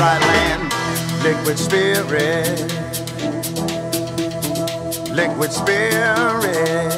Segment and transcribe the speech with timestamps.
[0.00, 0.72] dry land,
[1.22, 2.58] liquid spirit,
[5.12, 6.88] liquid spirit,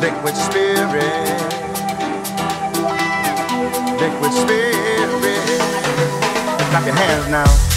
[0.00, 1.42] liquid spirit,
[4.00, 5.60] liquid spirit.
[6.70, 7.67] Clap your hands now.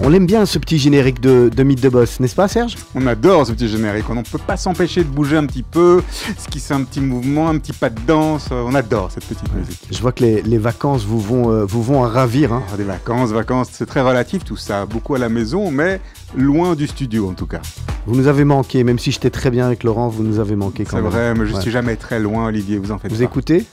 [0.00, 2.76] On l'aime bien ce petit générique de, de Mythe de Boss, n'est-ce pas Serge?
[2.94, 6.02] On adore ce petit générique, on ne peut pas s'empêcher de bouger un petit peu,
[6.38, 9.52] ce qui c'est un petit mouvement, un petit pas de danse, on adore cette petite
[9.52, 9.88] musique.
[9.90, 12.52] Je vois que les, vacances vous vont, euh, vous vont à ravir.
[12.52, 12.62] Hein.
[12.72, 16.00] Ah, des vacances, vacances, c'est très relatif tout ça, beaucoup à la maison, mais
[16.36, 17.60] loin du studio en tout cas.
[18.06, 20.84] Vous nous avez manqué, même si j'étais très bien avec Laurent, vous nous avez manqué
[20.84, 21.06] quand même.
[21.06, 23.24] C'est vrai, mais je ne suis jamais très loin Olivier, vous en faites vous pas.
[23.24, 23.64] Vous écoutez?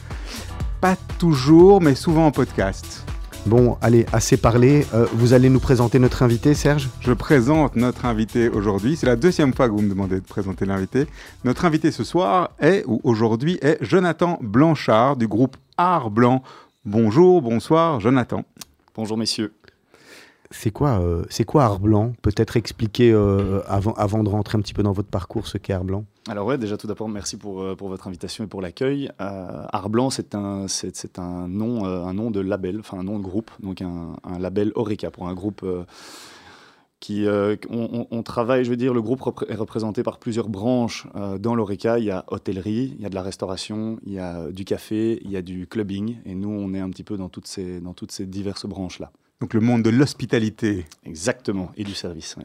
[0.82, 3.05] Pas toujours, mais souvent en podcast.
[3.46, 4.88] Bon, allez, assez parlé.
[4.96, 6.90] Euh, vous allez nous présenter notre invité, Serge?
[7.00, 8.96] Je présente notre invité aujourd'hui.
[8.96, 11.06] C'est la deuxième fois que vous me demandez de présenter l'invité.
[11.44, 16.42] Notre invité ce soir est, ou aujourd'hui, est Jonathan Blanchard du groupe Art Blanc.
[16.86, 18.44] Bonjour, bonsoir, Jonathan.
[18.96, 19.54] Bonjour, messieurs.
[20.58, 22.14] C'est quoi, euh, c'est quoi Art Blanc?
[22.22, 25.74] Peut-être expliquer euh, avant, avant de rentrer un petit peu dans votre parcours ce qu'est
[25.74, 26.06] Art Blanc?
[26.30, 29.12] Alors ouais, déjà tout d'abord merci pour, euh, pour votre invitation et pour l'accueil.
[29.20, 30.66] Art Blanc c'est un,
[31.18, 34.72] un, nom, un nom de label, enfin un nom de groupe, donc un, un label
[34.76, 35.64] Oreca pour un groupe
[37.00, 37.28] qui,
[37.70, 41.06] on, travaille, je veux dire, le groupe est représenté par plusieurs branches
[41.40, 42.00] dans l'Oreca.
[42.00, 45.22] Il y a hôtellerie, il y a de la restauration, il y a du café,
[45.24, 47.82] il y a du clubbing, et nous on est un petit peu dans toutes ces,
[47.82, 49.12] dans toutes ces diverses branches là.
[49.46, 50.86] Donc le monde de l'hospitalité.
[51.06, 52.36] Exactement, et du service,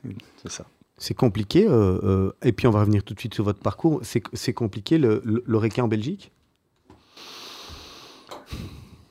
[0.43, 0.67] c'est ça.
[0.99, 4.03] C'est compliqué, euh, euh, et puis on va revenir tout de suite sur votre parcours.
[4.03, 6.31] C'est compliqué l'oreca en Belgique?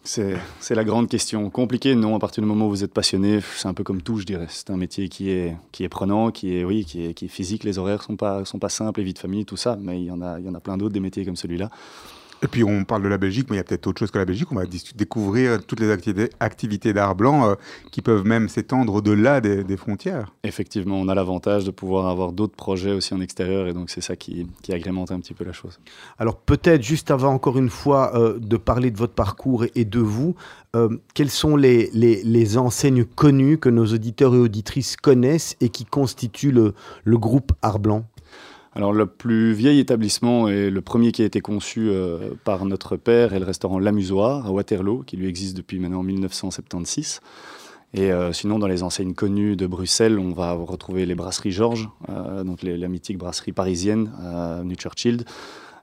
[0.04, 1.50] C'est la grande question.
[1.50, 4.18] Compliqué, non, à partir du moment où vous êtes passionné, c'est un peu comme tout,
[4.18, 4.46] je dirais.
[4.50, 7.28] C'est un métier qui est, qui est prenant, qui est, oui, qui est, qui est
[7.28, 7.64] physique.
[7.64, 10.00] Les horaires ne sont pas, sont pas simples, les vies de famille, tout ça, mais
[10.00, 11.72] il y en a, il y en a plein d'autres, des métiers comme celui-là.
[12.42, 14.18] Et puis on parle de la Belgique, mais il y a peut-être autre chose que
[14.18, 14.52] la Belgique.
[14.52, 14.64] On va
[14.96, 17.56] découvrir toutes les activités, d'art blanc euh,
[17.92, 20.34] qui peuvent même s'étendre au-delà des, frontières.
[20.44, 24.02] Effectivement, on a l'avantage de pouvoir avoir d'autres projets aussi en extérieur, et donc c'est
[24.02, 25.80] ça qui, agrémente un petit peu la chose.
[26.18, 30.00] Alors peut-être juste avant encore une fois euh, de parler de votre parcours et, de
[30.00, 30.36] vous,
[30.76, 35.86] euh, quelles sont les, les, enseignes connues que nos auditeurs et auditrices connaissent et qui
[35.86, 36.74] constituent le,
[37.04, 38.06] le groupe Art Blanc?
[38.80, 42.96] Alors le plus vieil établissement et le premier qui a été conçu euh, par notre
[42.96, 47.20] père est le restaurant L'Amusoir à Waterloo, qui lui existe depuis maintenant 1976.
[47.94, 51.90] Et euh, sinon, dans les enseignes connues de Bruxelles, on va retrouver les brasseries Georges,
[52.08, 54.14] euh, donc la mythique brasserie parisienne,
[54.64, 55.26] New Churchill.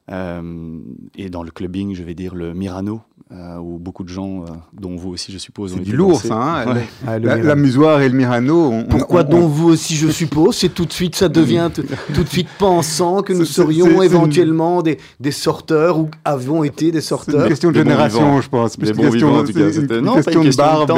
[0.08, 3.00] Et dans le clubbing, je vais dire le Mirano,
[3.32, 6.20] euh, où beaucoup de gens, euh, dont vous aussi, je suppose, ont été du lourd,
[6.20, 6.62] ça.
[6.62, 8.84] Hein ah, L'amusoir et le Mirano.
[8.88, 10.56] Pourquoi dont vous aussi, je suppose?
[10.56, 11.68] C'est tout de suite, ça devient
[12.14, 17.00] tout de suite pensant que nous serions éventuellement des, des, sorteurs ou avons été des
[17.00, 17.34] sorteurs.
[17.34, 18.78] C'est une question de génération, je pense.
[18.78, 19.72] Vivants, en tout cas.
[19.72, 20.92] Une, une, question de barbe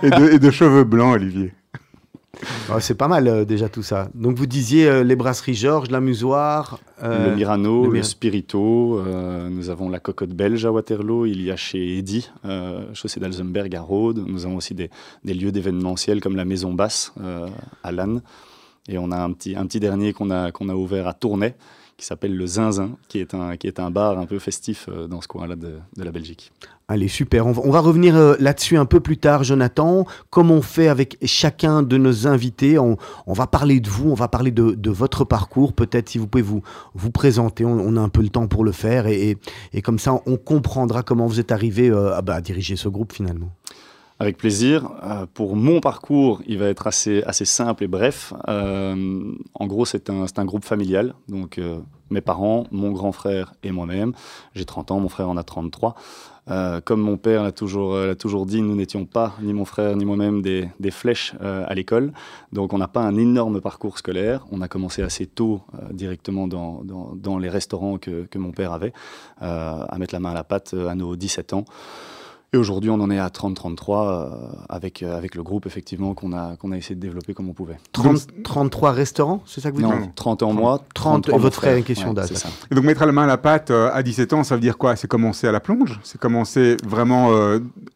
[0.00, 1.52] et, de, et de cheveux blancs, Olivier.
[2.80, 4.08] C'est pas mal euh, déjà tout ça.
[4.14, 6.78] Donc vous disiez euh, les brasseries Georges, l'amusoir.
[7.02, 9.02] Euh, le Mirano, le, Spirito.
[9.50, 11.26] nous avons la cocotte belge à Waterloo.
[11.26, 12.30] Il y a chez Eddy,
[12.92, 14.24] chaussée d'Alzenberg à Rhodes.
[14.26, 14.90] Nous avons aussi des,
[15.24, 17.12] des lieux d'événementiel comme la Maison Basse
[17.82, 18.22] à Lannes.
[18.88, 21.54] Et on a un petit, un petit dernier qu'on a, qu'on a ouvert à Tournai
[21.96, 25.20] qui s'appelle le Zinzin, qui est, un, qui est un bar un peu festif dans
[25.20, 26.52] ce coin-là de, de la Belgique.
[26.86, 27.46] Allez, super.
[27.46, 30.06] On va, revenir euh, là-dessus un peu plus tard, Jonathan.
[30.28, 34.28] Comme on fait avec chacun de nos invités, on, va parler de vous, on va
[34.28, 35.72] parler de, votre parcours.
[35.72, 36.62] Peut-être si vous pouvez vous,
[36.94, 39.06] vous présenter, on, a un peu le temps pour le faire.
[39.06, 39.38] Et,
[39.82, 43.50] comme ça, on comprendra comment vous êtes arrivé euh, bah, à, diriger ce groupe finalement.
[44.20, 44.90] Avec plaisir.
[45.02, 48.32] Euh, pour mon parcours, il va être assez, assez simple et bref.
[48.46, 51.14] en gros, c'est un, un, groupe familial.
[51.28, 51.60] Donc,
[52.10, 54.12] mes parents, mon grand frère et moi-même.
[54.54, 55.94] J'ai 30 ans, mon frère en a 33.
[56.50, 59.96] Euh, comme mon père l'a toujours, euh, toujours dit, nous n'étions pas, ni mon frère
[59.96, 62.12] ni moi-même, des, des, flèches euh, à l'école.
[62.52, 64.44] Donc on n'a pas un énorme parcours scolaire.
[64.52, 68.72] On a commencé assez tôt directement dans, dans, dans, les restaurants que, que mon père
[68.72, 68.92] avait,
[69.40, 71.64] à mettre la main à la pâte à nos 17 ans.
[72.54, 74.28] Et aujourd'hui, on en est à 30-33 euh,
[74.68, 77.52] avec, euh, avec le groupe, effectivement, qu'on a, qu'on a essayé de développer comme on
[77.52, 77.78] pouvait.
[77.90, 80.80] 30, 33 restaurants, c'est ça que vous dites Non, 30 en moi.
[80.94, 82.30] 30, et votre frère, une question d'âge.
[82.70, 84.78] Et donc, mettre la main à la pâte euh, à 17 ans, ça veut dire
[84.78, 84.94] quoi?
[84.94, 85.98] C'est commencer à la plonge?
[86.04, 87.30] C'est commencer vraiment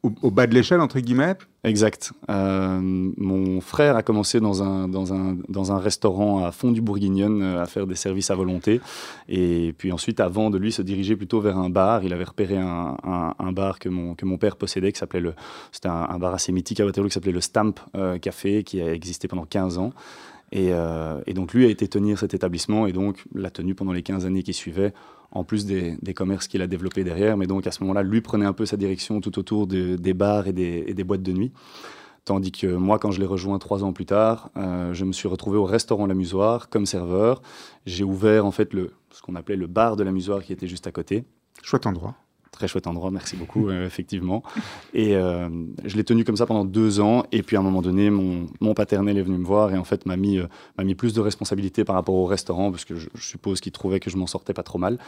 [0.02, 1.36] au, bas de l'échelle, entre guillemets?
[1.68, 2.12] Exact.
[2.30, 6.80] Euh, mon frère a commencé dans un, dans, un, dans un restaurant à fond du
[6.80, 8.80] Bourguignon euh, à faire des services à volonté.
[9.28, 12.56] Et puis ensuite, avant de lui se diriger plutôt vers un bar, il avait repéré
[12.56, 12.96] un,
[13.38, 15.34] un, bar que mon, que mon père possédait, qui s'appelait le.
[15.70, 18.90] C'était un, bar assez mythique à Waterloo qui s'appelait le Stamp euh, Café, qui a
[18.92, 19.92] existé pendant 15 ans.
[20.50, 20.70] Et,
[21.26, 24.24] et, donc lui a été tenir cet établissement et donc l'a tenu pendant les 15
[24.24, 24.94] années qui suivaient
[25.30, 27.36] en plus des, commerces qu'il a développés derrière.
[27.36, 30.46] Mais donc à ce moment-là, lui prenait un peu sa direction tout autour des bars
[30.46, 31.52] et des, boîtes de nuit.
[32.24, 35.28] Tandis que moi, quand je l'ai rejoint trois ans plus tard, euh, je me suis
[35.28, 37.40] retrouvé au restaurant La Musoire comme serveur.
[37.86, 40.66] J'ai ouvert en fait le, ce qu'on appelait le bar de La Musoire qui était
[40.66, 41.24] juste à côté.
[41.62, 42.16] Chouette endroit.
[42.58, 44.42] Très chouette endroit, merci beaucoup, euh, effectivement.
[44.92, 45.48] Et euh,
[45.84, 47.22] je l'ai tenu comme ça pendant deux ans.
[47.30, 49.84] Et puis à un moment donné, mon, mon paternel est venu me voir et en
[49.84, 52.96] fait m'a mis, euh, m'a mis plus de responsabilités par rapport au restaurant, parce que
[52.96, 54.98] je, suppose qu'il trouvait que je m'en sortais pas trop mal.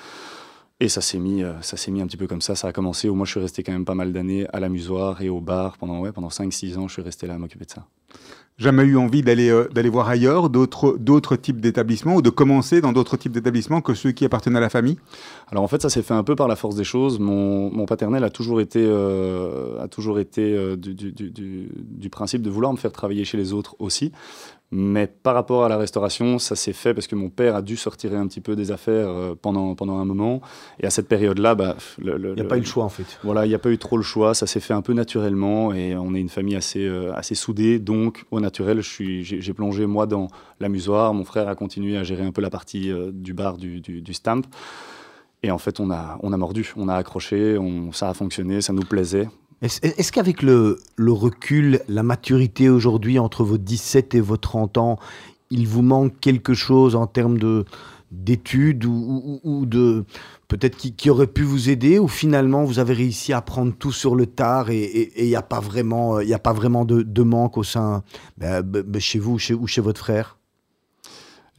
[0.78, 2.54] Et ça s'est mis, ça mis un petit peu comme ça.
[2.54, 3.10] Ça a commencé.
[3.10, 5.98] Moi, je suis resté quand même pas mal d'années à l'amusoire et au bar pendant,
[5.98, 6.86] ouais, pendant 5-6 ans.
[6.86, 7.84] Je suis resté là à m'occuper de ça
[8.60, 13.16] jamais eu envie d'aller euh, voir ailleurs, d'autres types d'établissements ou de commencer dans d'autres
[13.16, 14.98] types d'établissements que ceux qui appartenaient à la famille?
[15.50, 17.18] Alors en fait, ça s'est fait un peu par la force des choses.
[17.18, 19.78] Mon, paternel a toujours été euh,
[20.38, 24.12] euh, du, principe de vouloir me faire travailler chez les autres aussi.
[24.72, 27.76] Mais par rapport à la restauration, ça s'est fait parce que mon père a dû
[27.76, 30.40] sortir un petit peu des affaires euh, pendant, pendant un moment.
[30.78, 33.18] Et à cette période-là, bah, il n'y a pas eu le choix en fait.
[33.24, 34.32] Voilà, il n'y a pas eu trop le choix.
[34.32, 37.80] Ça s'est fait un peu naturellement et on est une famille assez, euh, assez soudée.
[37.80, 40.28] Donc, au naturel, j'ai plongé moi dans
[40.60, 41.14] l'amusoire.
[41.14, 44.02] Mon frère a continué à gérer un peu la partie euh, du bar du, du,
[44.02, 44.42] du, stamp.
[45.42, 48.60] Et en fait, on a, on a mordu, on a accroché, on, ça a fonctionné,
[48.60, 49.28] ça nous plaisait.
[49.62, 54.98] Est-ce qu'avec le, recul, la maturité aujourd'hui entre vos 17 et vos 30 ans,
[55.50, 57.64] il vous manque quelque chose en termes de
[58.10, 60.04] d'études ou, de
[60.48, 64.16] peut-être qui, aurait pu vous aider ou finalement vous avez réussi à prendre tout sur
[64.16, 67.62] le tard et il n'y a pas vraiment il a pas vraiment de, manque au
[67.62, 68.02] sein
[68.36, 70.39] ben, ben, ben, chez vous ou chez votre frère?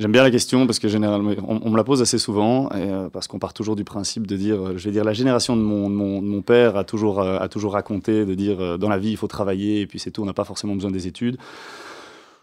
[0.01, 3.27] J'aime bien la question parce que généralement, on, me la pose assez souvent, euh, parce
[3.27, 5.89] qu'on part toujours du principe de dire, euh, je vais dire, la génération de mon,
[5.89, 9.27] mon, père a toujours, euh, a toujours raconté de dire, dans la vie, il faut
[9.27, 11.38] travailler, et puis c'est tout, on n'a pas forcément besoin des études.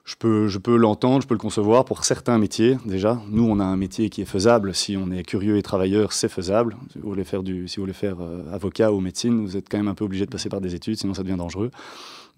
[0.05, 3.21] Je peux, je peux l'entendre, je peux le concevoir pour certains métiers, déjà.
[3.29, 4.73] Nous, on a un métier qui est faisable.
[4.73, 6.77] Si on est curieux et travailleur, c'est faisable.
[6.93, 8.19] Si vous voulez faire, du, si vous voulez faire
[8.53, 10.97] avocat ou médecine, vous êtes quand même un peu obligé de passer par des études,
[10.97, 11.73] sinon ça devient dangereux.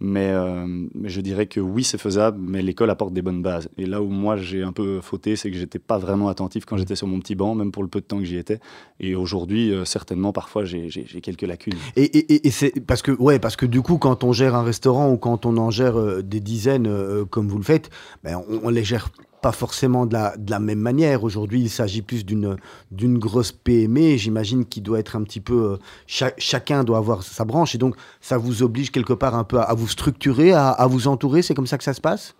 [0.00, 3.68] Mais, euh, je dirais que oui, c'est faisable, mais l'école apporte des bonnes bases.
[3.76, 6.78] Et là où moi j'ai un peu fauté, c'est que j'étais pas vraiment attentif quand
[6.78, 8.60] j'étais sur mon petit banc, même pour le peu de temps que j'y étais.
[8.98, 10.88] Et aujourd'hui, euh, certainement, parfois, j'ai
[11.22, 11.74] quelques lacunes.
[11.96, 15.18] Et c'est parce que, ouais, parce que du coup, quand on gère un restaurant ou
[15.18, 16.88] quand on en gère euh, des dizaines,
[17.30, 17.90] comme vous le faites,
[18.24, 19.10] ben, on, on les gère
[19.40, 21.24] pas forcément de la, de la même manière.
[21.24, 22.58] Aujourd'hui, il s'agit plus d'une,
[23.18, 24.16] grosse PME.
[24.16, 25.78] J'imagine qu'il doit être un petit peu.
[26.18, 27.74] Euh, chacun doit avoir sa branche.
[27.74, 31.42] Et donc, ça vous oblige quelque part un peu à, vous structurer, à, vous entourer.
[31.42, 32.34] C'est comme ça que ça se passe?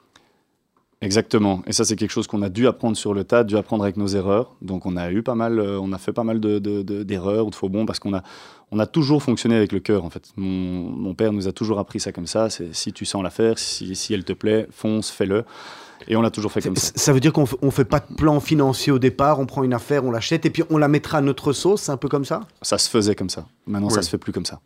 [1.02, 1.62] Exactement.
[1.66, 3.96] Et ça, c'est quelque chose qu'on a dû apprendre sur le tas, dû apprendre avec
[3.96, 4.54] nos erreurs.
[4.60, 7.50] Donc, on a eu pas mal, euh, on a fait pas mal de, d'erreurs ou
[7.50, 8.22] de faux bons parce qu'on a,
[8.70, 10.28] on a toujours fonctionné avec le cœur, en fait.
[10.36, 12.50] Mon, mon, père nous a toujours appris ça comme ça.
[12.50, 15.44] C'est si tu sens l'affaire, si, si elle te plaît, fonce, fais-le.
[16.08, 16.92] Et on l'a toujours fait comme ça.
[16.94, 19.74] Ça veut dire qu'on ne fait pas de plan financier au départ, on prend une
[19.74, 22.24] affaire, on l'achète et puis on la mettra à notre sauce, c'est un peu comme
[22.24, 22.40] ça?
[22.62, 23.46] Ça se faisait comme ça.
[23.66, 24.60] Maintenant, ça ça se fait plus comme ça.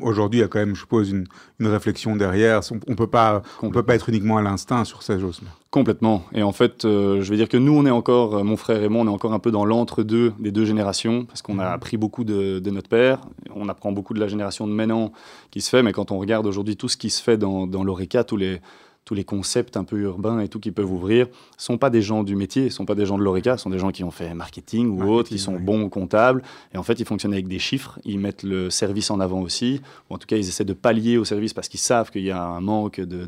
[0.00, 1.26] Aujourd'hui, il y a quand même, je suppose, une,
[1.58, 2.60] une réflexion derrière.
[2.70, 5.48] On ne peut, pas, on peut pas être uniquement à l'instinct sur ces choses-là.
[5.70, 6.24] Complètement.
[6.32, 8.82] Et en fait, euh, je vais dire que nous, on est encore, euh, mon frère
[8.82, 11.66] et moi, on est encore un peu dans l'entre-deux des deux générations, parce qu'on a
[11.68, 11.74] mhm.
[11.74, 13.20] appris beaucoup de, de, notre père.
[13.54, 15.12] On apprend beaucoup de la génération de maintenant
[15.50, 17.84] qui se fait, mais quand on regarde aujourd'hui tout ce qui se fait dans, dans
[17.84, 18.60] l'ORECA, tous les
[19.04, 21.26] tous les concepts un peu urbains et tout qui peuvent ouvrir,
[21.56, 23.90] sont pas des gens du métier, sont pas des gens de l'ORECA, sont des gens
[23.90, 26.42] qui ont fait marketing ou autre, qui sont bons comptables.
[26.72, 29.80] Et en fait, ils fonctionnent avec des chiffres, ils mettent le service en avant aussi,
[30.08, 32.30] ou en tout cas, ils essaient de pallier au service parce qu'ils savent qu'il y
[32.30, 33.26] a un manque de,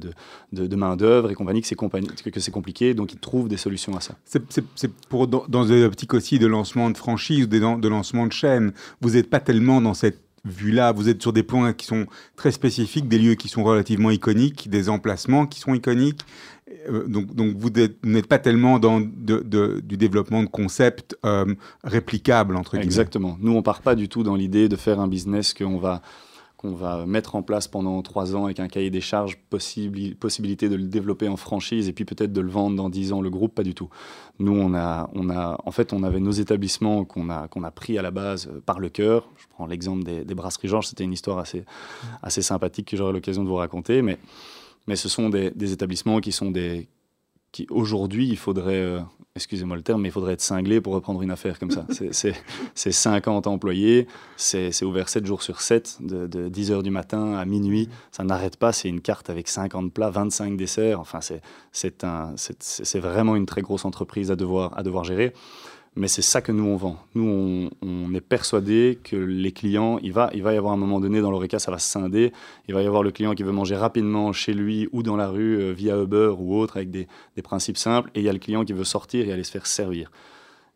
[0.53, 3.97] de, de, main-d'œuvre et compagnie, que c'est, que c'est compliqué, donc ils trouvent des solutions
[3.97, 4.15] à ça.
[4.25, 8.33] C'est, pour, dans, dans une optique aussi de lancement de franchise, de, de lancement de
[8.33, 8.73] chaîne.
[9.01, 12.07] Vous n'êtes pas tellement dans cette vu là, vous êtes sur des points qui sont
[12.37, 16.21] très spécifiques, des lieux qui sont relativement iconiques, des emplacements qui sont iconiques.
[16.89, 17.71] Euh, donc, donc vous
[18.05, 22.85] n'êtes pas tellement dans du développement de concepts euh, réplicables, entre guillemets.
[22.85, 23.37] Exactement.
[23.41, 26.03] Nous, on part pas du tout dans l'idée de faire un business qu'on va
[26.65, 30.77] qu'on va mettre en place pendant trois ans avec un cahier des charges, possibilité de
[30.77, 33.55] le développer en franchise et puis peut-être de le vendre dans dix ans, le groupe,
[33.55, 33.91] pas du tout.
[34.39, 37.71] Nous, on a, on a, en fait, on avait nos établissements qu'on a, qu'on a
[37.71, 39.29] pris à la base euh, par le cœur.
[39.37, 41.67] Je prends l'exemple des, des, brasseries Georges, c'était une histoire assez,
[42.23, 44.19] assez sympathique que j'aurai l'occasion de vous raconter, mais,
[44.87, 46.89] mais ce sont des, des établissements qui sont des,
[47.71, 49.01] aujourd'hui, il faudrait, euh,
[49.37, 51.87] excusez-moi le terme, mais il faudrait être cinglé pour reprendre une affaire comme ça.
[52.75, 54.07] C'est 50 employés,
[54.37, 57.89] c'est ouvert 7 jours sur 7, de, 10 h du matin à minuit.
[58.13, 61.01] Ça n'arrête pas, c'est une carte avec 50 plats, 25 desserts.
[61.01, 61.21] Enfin,
[61.73, 65.33] c'est vraiment une très grosse entreprise à devoir, à devoir gérer.
[65.97, 66.99] Mais c'est ça que nous, on vend.
[67.15, 70.99] Nous, on, est persuadé que les clients, il va, il va y avoir un moment
[70.99, 72.33] donné, dans l'ORECA, ça va scinder.
[72.67, 75.29] Il va y avoir le client qui veut manger rapidement chez lui ou dans la
[75.29, 78.11] rue euh, via Uber ou autre, avec des, des, principes simples.
[78.17, 80.11] Et il y a le client qui veut sortir et aller se faire servir.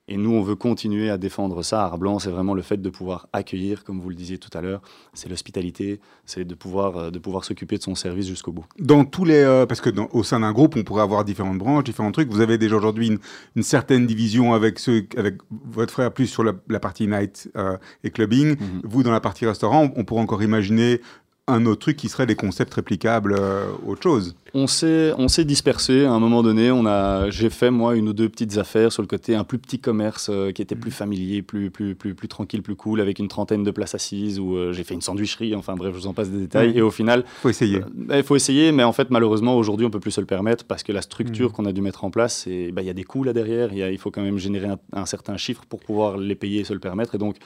[0.08, 1.84] Et nous, on veut continuer à défendre ça.
[1.84, 4.80] Arblanc, c'est vraiment le fait de pouvoir accueillir, comme vous le disiez tout à l'heure.
[5.12, 8.64] C'est l'hospitalité, c'est de pouvoir, euh, de pouvoir s'occuper de son service jusqu'au bout.
[8.78, 11.84] Dans tous les, euh, parce que au sein d'un groupe, on pourrait avoir différentes branches,
[11.84, 12.30] différents trucs.
[12.30, 13.18] Vous avez déjà aujourd'hui
[13.54, 18.10] une, certaine division avec ceux, avec votre frère plus sur la, partie night euh, et
[18.10, 18.50] clubbing.
[18.50, 18.80] Mhm.
[18.84, 21.00] Vous dans la partie restaurant, on pourrait encore imaginer
[21.48, 25.44] un autre truc qui serait des concepts réplicables, euh, autre chose On s'est, on s'est
[25.44, 26.70] dispersé à un moment donné.
[26.70, 29.58] On a, j'ai fait moi une ou deux petites affaires sur le côté, un plus
[29.58, 33.18] petit commerce euh, qui était plus familier, plus, plus, plus, plus tranquille, plus cool, avec
[33.18, 35.54] une trentaine de places assises où euh, j'ai fait une sandwicherie.
[35.54, 36.76] Enfin bref, je vous en passe des détails.
[36.76, 37.80] Et au final, faut essayer.
[38.14, 40.82] Il faut essayer, mais en fait malheureusement aujourd'hui on peut plus se le permettre parce
[40.82, 41.52] que la structure mm.
[41.52, 43.72] qu'on a dû mettre en place, bah, il y a des coûts là derrière.
[43.72, 46.74] Il faut quand même générer un, un certain chiffre pour pouvoir les payer et se
[46.74, 47.14] le permettre.
[47.14, 47.36] Et donc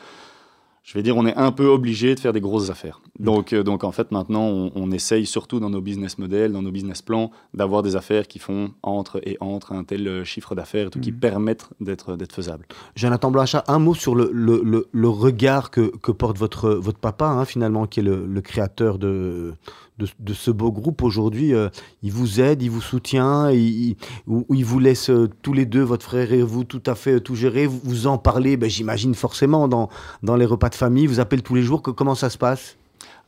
[0.82, 3.00] je vais dire, on est un peu obligé de faire des grosses affaires.
[3.18, 3.24] Mm.
[3.24, 6.72] Donc, euh, donc en fait, maintenant, on, essaye surtout dans nos business models, dans nos
[6.72, 10.90] business plans, d'avoir des affaires qui font entre et entre un tel euh, chiffre d'affaires,
[10.90, 11.18] tout qui mm.
[11.18, 12.66] permettent d'être faisables.
[12.96, 17.26] Jonathan Blanchat, un mot sur le, le, le, regard que, que, porte votre, votre papa,
[17.26, 19.54] hein, finalement, qui est le, créateur de,
[19.98, 21.54] de, ce beau groupe aujourd'hui.
[21.54, 21.68] Euh,
[22.02, 23.96] il vous aide, il vous soutient, il,
[24.26, 27.66] vous laisse euh, tous les deux, votre frère et vous, tout à fait tout gérer.
[27.66, 29.88] Vous, en parlez, ben, j'imagine forcément, dans,
[30.22, 31.06] dans les repas de famille.
[31.06, 31.82] Vous appelez tous les jours.
[31.82, 32.76] Que, comment ça se passe?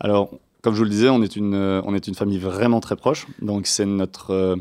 [0.00, 0.30] Alors,
[0.62, 2.96] comme je vous le disais, on est une, euh, on est une famille vraiment très
[2.96, 3.26] proche.
[3.40, 4.58] Donc, c'est notre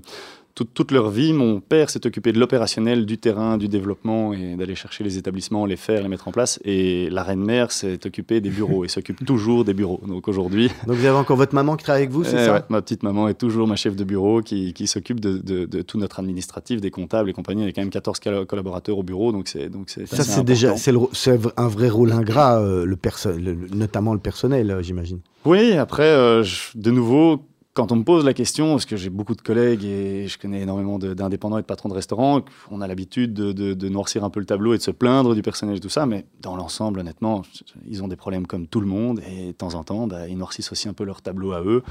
[0.55, 4.75] toute, leur vie, mon père s'est occupé de l'opérationnel, du terrain, du développement et d'aller
[4.75, 6.59] chercher les établissements, les faire, les mettre en place.
[6.63, 10.01] Et la reine-mère s'est occupée des bureaux et s'occupe toujours des bureaux.
[10.07, 10.69] Donc aujourd'hui.
[10.87, 13.03] Donc vous avez encore votre maman qui travaille avec vous, c'est eh ça Ma petite
[13.03, 16.81] maman est toujours ma chef de bureau qui, qui s'occupe de, de, tout notre administratif,
[16.81, 17.63] des comptables et compagnie.
[17.63, 20.05] Il y a quand même 14 collaborateurs au bureau, donc c'est donc c'est.
[20.07, 25.19] Ça c'est déjà c'est un vrai rôle ingrat, euh, le, notamment le personnel, euh, j'imagine.
[25.45, 26.43] Oui, après euh,
[26.75, 30.27] de nouveau quand on me pose la question, parce que j'ai beaucoup de collègues et
[30.27, 34.29] je connais énormément d'indépendants et de patrons de restaurants, on a l'habitude de, noircir un
[34.29, 36.99] peu le tableau et de se plaindre du personnel et tout ça, mais dans l'ensemble,
[36.99, 37.41] honnêtement,
[37.87, 40.37] ils ont des problèmes comme tout le monde et de temps en temps, bah, ils
[40.37, 41.83] noircissent aussi un peu leur tableau à eux.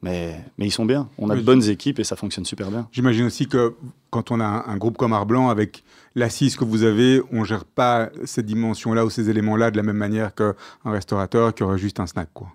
[0.00, 1.08] Mais, mais ils sont bien.
[1.18, 2.88] On a de bonnes équipes et ça fonctionne super bien.
[2.92, 3.74] J'imagine aussi que
[4.10, 5.82] quand on a un, groupe comme Arblanc, avec
[6.14, 9.82] l'assise que vous avez, on ne gère pas cette dimension-là ou ces éléments-là de la
[9.82, 12.28] même manière qu'un restaurateur qui aurait juste un snack.
[12.32, 12.48] Quoi.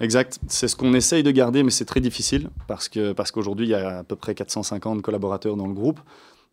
[0.00, 0.38] Exact.
[0.48, 3.70] C'est ce qu'on essaye de garder, mais c'est très difficile parce qu'aujourd'hui, parce qu'aujourd'hui il
[3.70, 6.00] y a à peu près 450 collaborateurs dans le groupe.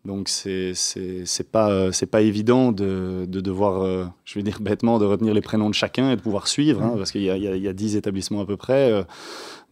[0.06, 4.58] Donc c'est c'est pas euh, c'est pas évident de, de devoir euh, je vais dire
[4.58, 6.96] bêtement de retenir les prénoms de chacun et de pouvoir suivre hein, mmh.
[6.96, 9.02] parce qu'il y a, il y a 10 établissements à peu près euh,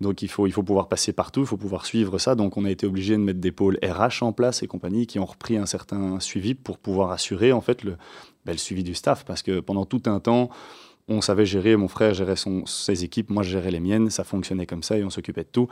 [0.01, 2.35] donc il faut il faut pouvoir passer partout il faut pouvoir suivre ça.
[2.35, 5.19] Donc on a été obligé de mettre des pôles RH en place et compagnie qui
[5.19, 7.97] ont repris un certain suivi pour pouvoir assurer en fait le,
[8.45, 9.25] ben, suivi du staff.
[9.25, 10.51] Parce que pendant tout un temps
[11.09, 12.35] on savait gérer, mon frère gérait
[12.67, 15.49] ses équipes, moi je gérais les miennes, ça fonctionnait comme ça et on s'occupait de
[15.51, 15.69] tout.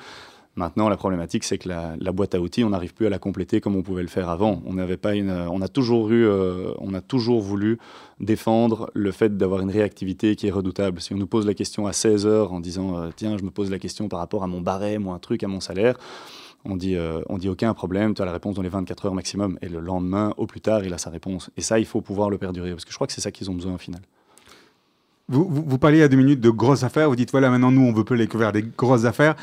[0.57, 3.61] Maintenant, la problématique, c'est que la, boîte à outils, on n'arrive plus à la compléter
[3.61, 4.63] comme on pouvait le faire avant.
[4.65, 7.79] On n'avait pas une, on a toujours eu, euh, on a toujours voulu
[8.21, 11.03] défendre le fait d'avoir une réactivité qui est redoutable.
[11.03, 13.51] Si on nous pose la question à 16 heures en disant, euh, tiens, je me
[13.51, 15.99] pose la question par rapport à mon barème ou un truc, à mon salaire,
[16.65, 19.15] on dit, euh, on dit aucun problème, tu as la réponse dans les 24 heures
[19.15, 19.59] maximum.
[19.61, 21.51] Et le lendemain, au plus tard, il a sa réponse.
[21.59, 23.51] Et ça, il faut pouvoir le perdurer, parce que je crois que c'est ça qu'ils
[23.51, 24.01] ont besoin au final.
[25.29, 27.11] Vous, vous, vous, y a deux minutes de grosses affaires.
[27.11, 29.37] Vous dites, voilà, maintenant, nous, on veut les couvrir des grosses affaires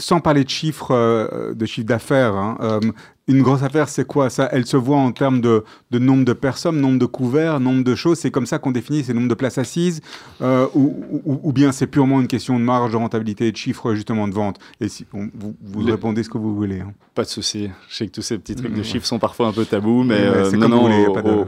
[0.00, 2.80] sans parler de chiffres, euh, de chiffres d'affaires, hein, euh,
[3.28, 4.28] une grosse affaire, c'est quoi?
[4.28, 7.94] Ça Elle se voit en termes de, nombre de personnes, nombre de couverts, nombre de
[7.94, 8.18] choses.
[8.18, 10.00] C'est comme ça qu'on définit ces nombres de places assises
[10.40, 14.34] euh, ou, bien c'est purement une question de marge, de rentabilité, de chiffres justement de
[14.34, 16.80] vente Et si, vous, vous répondez ce que vous voulez.
[16.80, 16.92] Hein.
[17.14, 17.68] Pas de souci.
[17.88, 20.20] Je sais que tous ces petits trucs de chiffres sont parfois un peu tabous, mais
[20.20, 20.88] euh, non, non,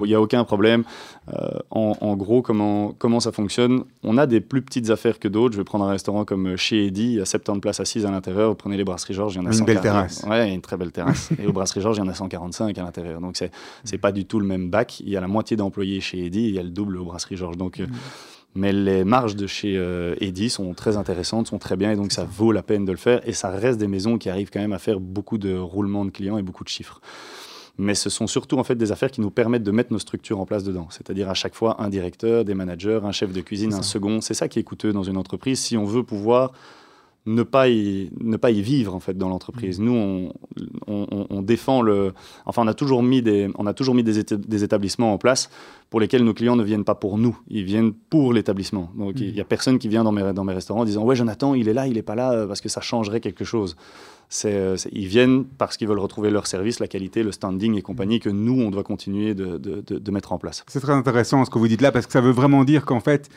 [0.02, 0.84] il n'y a, aucun problème.
[1.32, 3.84] Euh, en, gros, comment, comment ça fonctionne?
[4.02, 5.54] On a des plus petites affaires que d'autres.
[5.54, 8.10] Je vais prendre un restaurant comme chez Eddy, il y a 70 places assises à
[8.10, 8.50] l'intérieur.
[8.50, 10.24] Vous prenez les brasseries Georges, il y en a Une belle terrasse.
[10.28, 11.30] Ouais, une très belle terrasse.
[11.38, 11.46] Et
[11.80, 13.20] Georges, il y en a 145 à l'intérieur.
[13.20, 13.50] Donc, c'est
[13.90, 15.00] n'est pas du tout le même bac.
[15.00, 17.04] Il y a la moitié d'employés chez Eddy et il y a le double au
[17.04, 17.56] brasserie Georges.
[17.56, 17.86] Donc, euh,
[18.54, 22.12] Mais les marges de chez euh, Eddy sont très intéressantes, sont très bien et donc
[22.12, 23.26] ça vaut la peine de le faire.
[23.26, 26.10] Et ça reste des maisons qui arrivent quand même à faire beaucoup de roulements de
[26.10, 27.00] clients et beaucoup de chiffres.
[27.78, 30.38] Mais ce sont surtout en fait des affaires qui nous permettent de mettre nos structures
[30.38, 30.88] en place dedans.
[30.90, 34.20] C'est-à-dire à chaque fois un directeur, des managers, un chef de cuisine, un second.
[34.20, 35.58] C'est ça qui est coûteux dans une entreprise.
[35.58, 36.52] Si on veut pouvoir
[37.26, 39.78] ne pas y, ne pas y vivre en fait dans l'entreprise.
[39.78, 39.84] Mm.
[39.84, 40.32] Nous, on,
[40.86, 42.12] on, on, défend le.
[42.46, 45.48] Enfin, on a toujours mis des, on a toujours mis des, des, établissements en place
[45.90, 48.90] pour lesquels nos clients ne viennent pas pour nous, ils viennent pour l'établissement.
[48.96, 49.46] Donc, il n'y a mm.
[49.46, 51.86] personne qui vient dans mes, dans mes restaurants en disant ouais, Jonathan, il est là,
[51.86, 53.76] il n'est pas là euh, parce que ça changerait quelque chose.
[54.44, 57.82] Euh, c'est, ils viennent parce qu'ils veulent retrouver leur service, la qualité, le standing et
[57.82, 60.64] compagnie que nous, on doit continuer de, de, de mettre en place.
[60.68, 63.00] C'est très intéressant ce que vous dites là parce que ça veut vraiment dire qu'en
[63.00, 63.28] fait,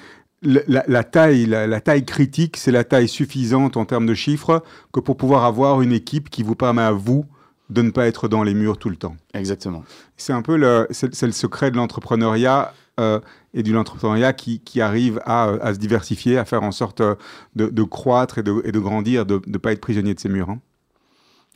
[0.46, 5.18] la, taille, la, taille critique, c'est la taille suffisante en termes de chiffres que pour
[5.18, 7.26] pouvoir avoir une équipe qui vous permet à vous
[7.70, 9.16] de ne pas être dans les murs tout le temps.
[9.34, 9.84] Exactement.
[10.18, 13.20] C'est un peu le, c'est, le secret de l'entrepreneuriat euh,
[13.54, 17.18] et du l'entrepreneuriat qui, qui arrive à, à, se diversifier, à faire en sorte de,
[17.56, 20.50] de croître et de, et de, grandir, de ne pas être prisonnier de ses murs.
[20.50, 20.60] Hein.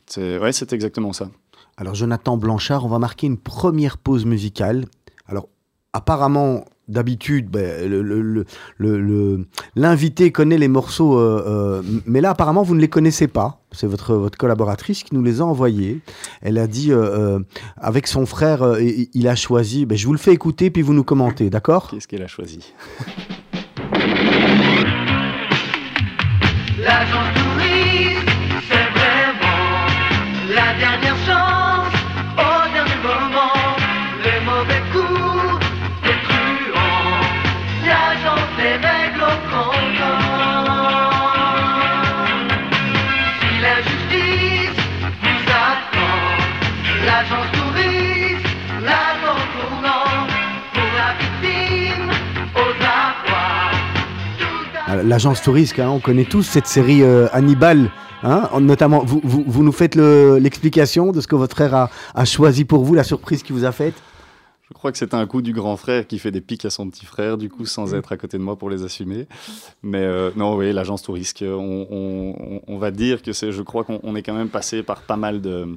[0.06, 1.30] C'est, ouais, c'est exactement ça.
[1.76, 4.86] Alors Jonathan Blanchard, on va marquer une première pause musicale.
[5.26, 5.48] Alors
[5.92, 8.44] apparemment, d'habitude, ben,
[9.76, 13.60] l'invité connaît les morceaux, euh, euh, mais là apparemment vous ne les connaissez pas.
[13.72, 16.00] C'est votre, votre collaboratrice qui nous les a envoyés.
[16.42, 17.38] Elle a dit, euh,
[17.76, 21.04] avec son frère, il a choisi, ben, je vous le fais écouter, puis vous nous
[21.04, 21.88] commentez, d'accord?
[21.90, 22.74] Qu'est-ce qu'elle a choisi?
[55.02, 57.90] l'agence touriste, hein, on connaît tous cette série euh, Hannibal.
[58.22, 62.24] Hein, notamment, vous, vous, vous, nous faites l'explication de ce que votre frère a, a,
[62.26, 63.94] choisi pour vous, la surprise qu'il vous a faite?
[64.68, 66.88] Je crois que c'est un coup du grand frère qui fait des pics à son
[66.88, 69.26] petit frère, du coup, sans être à côté de moi pour les assumer.
[69.82, 73.82] Mais euh, non, oui, l'agence touriste, on, on, on, va dire que c'est, je crois
[73.84, 75.76] qu'on est quand même passé par pas mal de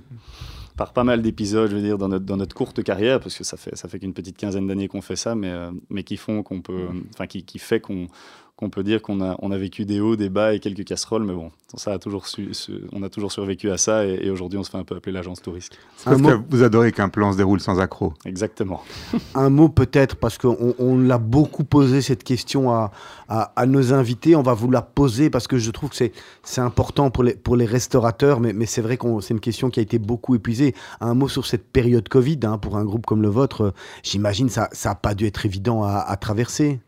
[0.76, 3.44] par pas mal d'épisodes, je veux dire, dans notre, dans notre courte carrière, parce que
[3.44, 6.18] ça fait, ça fait qu'une petite quinzaine d'années qu'on fait ça, mais, euh, mais qui
[6.18, 8.08] font qu'on peut, enfin, qui, qui fait qu'on
[8.56, 11.24] qu'on peut dire qu'on a, on a vécu des hauts, des bas et quelques casseroles,
[11.24, 12.52] mais bon, ça a toujours su,
[12.92, 15.42] on a toujours survécu à ça et, aujourd'hui on se fait un peu appeler l'agence
[15.42, 15.76] touriste.
[15.98, 18.14] C'est parce que vous adorez qu'un plan se déroule sans accroc.
[18.26, 18.84] Exactement.
[19.36, 22.92] un mot peut-être, parce qu'on on, l'a beaucoup posé cette question à,
[23.28, 25.96] à, nos invités, on va vous la poser parce que je trouve que
[26.44, 29.72] c'est important pour les, pour les restaurateurs, mais, mais c'est vrai que c'est une question
[29.72, 30.76] qui a été beaucoup épuisée.
[31.02, 34.70] Un mot sur cette période Covid, hein, pour un groupe comme le vôtre, j'imagine ça
[34.86, 36.80] n'a pas dû être évident à, à traverser.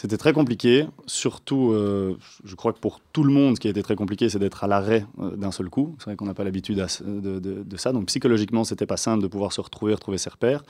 [0.00, 3.70] C'était très compliqué, surtout, euh, je crois que pour tout le monde, ce qui a
[3.72, 5.96] été très compliqué, c'est d'être à l'arrêt euh, d'un seul coup.
[5.98, 9.26] C'est vrai qu'on n'a pas l'habitude de, de, ça, donc psychologiquement, c'était pas simple de
[9.26, 10.62] pouvoir se retrouver, retrouver ses repères.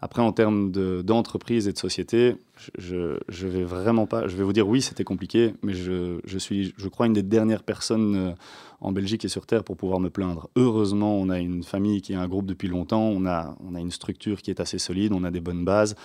[0.00, 0.70] Après, en termes
[1.02, 2.36] d'entreprise et de société,
[2.78, 4.28] je, vais vraiment pas.
[4.28, 7.64] Je vais vous dire oui, c'était compliqué, mais je, suis, je crois, une des dernières
[7.64, 8.32] personnes euh,
[8.80, 10.50] en Belgique et sur Terre pour pouvoir me plaindre.
[10.54, 13.80] Heureusement, on a une famille qui est un groupe depuis longtemps, on a, on a
[13.80, 15.96] une structure qui est assez solide, on a des bonnes bases.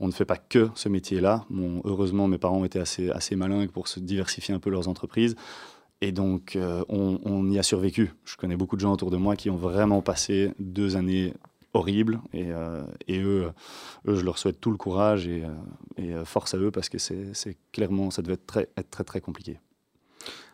[0.00, 1.44] On ne fait pas que ce métier-là.
[1.84, 5.36] Heureusement, mes parents étaient assez, assez malins pour se diversifier un peu leurs entreprises.
[6.00, 8.12] Et donc, euh, on, y a survécu.
[8.24, 11.32] Je connais beaucoup de gens autour de moi qui ont vraiment passé deux années
[11.76, 12.20] horrible.
[12.32, 13.50] Et, euh, et eux,
[14.06, 15.48] je leur souhaite tout le courage et, euh,
[16.00, 19.58] euh, force à eux parce que c'est clairement, ça devait être très, très, très compliqué.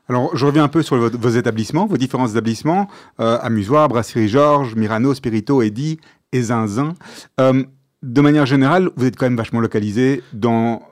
[0.08, 2.88] Alors, je reviens un peu sur vos, établissements, vos différents établissements,
[3.20, 5.98] euh, Amusoir, Brasserie Georges, Mirano, Spirito, Eddy
[6.32, 6.94] et Zinzin.
[7.40, 7.62] Euh,
[8.02, 10.82] de manière générale, vous êtes quand même vachement localisé dans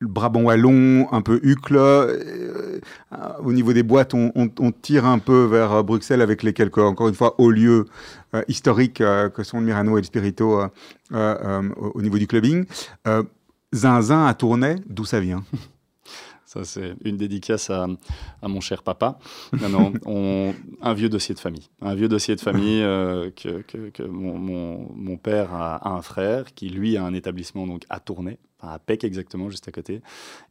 [0.00, 1.40] le Brabant wallon, un peu.
[1.44, 2.80] Euh,
[3.44, 6.78] au niveau des boîtes, on, on, tire un peu vers euh, Bruxelles avec les quelques,
[6.78, 7.84] encore une fois, hauts lieux euh,
[8.48, 10.62] historiques euh, que sont le Mirano et le Spirito
[11.12, 12.64] euh, au niveau du clubbing.
[13.72, 15.44] Zinzin à Tournai, d'où ça vient?
[16.50, 17.86] Ça, c'est une dédicace à,
[18.42, 19.20] à, mon cher papa.
[19.60, 21.68] Non, non, on, un vieux dossier de famille.
[21.80, 25.90] Un vieux dossier de famille euh, que, que, que mon, mon, mon, père a, a,
[25.90, 29.72] un frère qui, lui, a un établissement donc, à Tournai, à Pec exactement, juste à
[29.72, 30.02] côté.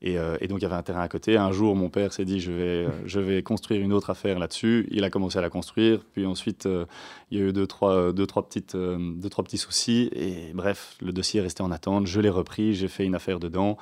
[0.02, 1.38] Et, euh, et, donc, il y avait un terrain à côté.
[1.38, 4.40] Un jour, mon père s'est dit, je vais, euh, je vais construire une autre affaire
[4.40, 4.88] là-dessus.
[4.92, 6.04] Il a commencé à la construire.
[6.14, 6.86] Puis ensuite, euh,
[7.32, 10.10] il y a eu deux, trois, deux, trois, petites, deux, trois petits soucis.
[10.14, 12.08] Et bref, le dossier est resté en attente.
[12.08, 13.78] Je l'ai repris, j'ai fait une affaire dedans.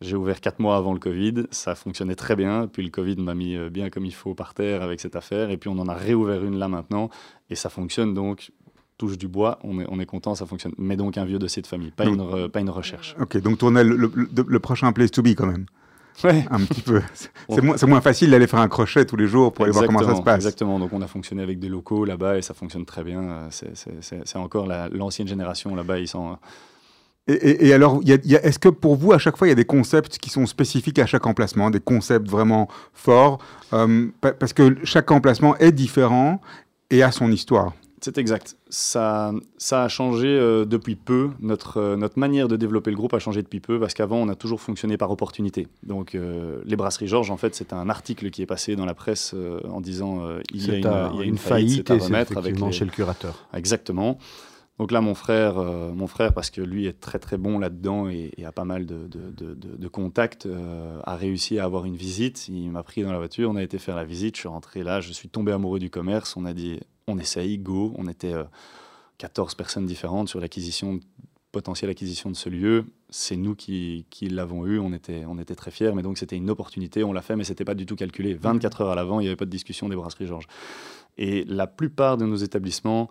[0.00, 2.66] J'ai ouvert quatre mois avant le Covid, ça fonctionnait très bien.
[2.66, 5.50] Puis le Covid m'a mis bien comme il faut par terre avec cette affaire.
[5.50, 7.10] Et puis on en a réouvert une là maintenant.
[7.48, 8.50] Et ça fonctionne donc.
[8.96, 10.72] Touche du bois, on est, on est content, ça fonctionne.
[10.78, 13.16] Mais donc un vieux dossier de famille, pas, donc, une, re, pas une recherche.
[13.20, 15.66] Ok, donc tournez le, le, le, le, prochain place to be quand même.
[16.22, 16.44] Ouais.
[16.48, 17.02] Un petit peu.
[17.48, 20.04] C'est moins, moins, facile d'aller faire un crochet tous les jours pour aller exactement, voir
[20.04, 20.36] comment ça se passe.
[20.36, 20.78] Exactement.
[20.78, 23.48] Donc on a fonctionné avec des locaux là-bas et ça fonctionne très bien.
[23.50, 25.98] C'est encore l'ancienne génération là-bas.
[25.98, 26.38] Ils sont
[27.26, 29.64] et, et, et, alors, est-ce que pour vous, à chaque fois, il y a des
[29.64, 33.38] concepts qui sont spécifiques à chaque emplacement, des concepts vraiment forts
[33.72, 36.42] euh, Parce que chaque emplacement est différent
[36.90, 37.72] et a son histoire.
[38.04, 38.58] C'est exact.
[38.68, 41.30] Ça, ça a changé euh, depuis peu.
[41.40, 44.28] Notre, euh, notre manière de développer le groupe a changé depuis peu parce qu'avant, on
[44.28, 45.68] a toujours fonctionné par opportunité.
[45.84, 48.92] Donc, euh, les brasseries Georges, en fait, c'est un article qui est passé dans la
[48.92, 49.34] presse
[49.70, 50.20] en disant
[50.52, 52.60] il y, a une, un, il y a une, une faillite, faillite à remettre avec
[52.60, 52.72] les...
[52.72, 53.48] chez le curateur.
[53.54, 54.18] Exactement.
[54.78, 58.08] Donc là, mon frère, euh, mon frère, parce que lui est très très bon là-dedans
[58.08, 61.84] et, et, a pas mal de, de, de, de contacts, euh, a réussi à avoir
[61.84, 62.48] une visite.
[62.48, 64.34] Il m'a pris dans la voiture, on a été faire la visite.
[64.34, 66.36] Je suis rentré là, je suis tombé amoureux du commerce.
[66.36, 67.94] On a dit, on essaye, go.
[67.96, 68.34] On était
[69.18, 71.00] 14 personnes différentes sur l'acquisition,
[71.52, 72.86] potentielle acquisition de ce lieu.
[73.10, 76.50] C'est nous qui, l'avons eu, on était, on était très fiers, mais donc c'était une
[76.50, 78.34] opportunité, on l'a fait, mais c'était pas du tout calculé.
[78.34, 80.48] 24 heures à l'avant, il n'y avait pas de discussion des brasseries Georges.
[81.16, 83.08] Et la plupart de nos établissements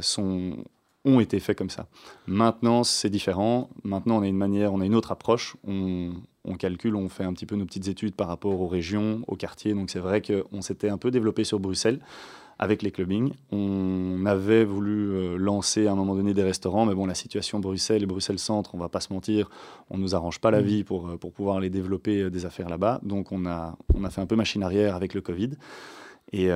[0.00, 0.64] sont
[1.04, 1.86] ont été faits comme ça.
[2.26, 3.70] Maintenant, c'est différent.
[3.84, 5.56] Maintenant, on a une manière, on a une autre approche.
[5.66, 6.12] On,
[6.58, 9.72] calcule, on fait un petit peu nos petites études par rapport aux régions, aux quartiers.
[9.74, 12.00] Donc, c'est vrai qu'on s'était un peu développé sur Bruxelles
[12.60, 13.32] avec les clubbings.
[13.50, 17.58] On avait voulu euh, lancer à un moment donné des restaurants, mais bon, la situation
[17.58, 19.48] Bruxelles et Bruxelles-Centre, on va pas se mentir,
[19.88, 20.64] on nous arrange pas la mmh.
[20.64, 23.00] vie pour, euh, pour pouvoir aller développer euh, des affaires là-bas.
[23.02, 25.50] Donc, on a, on a fait un peu machine arrière avec le Covid.
[26.32, 26.48] Et.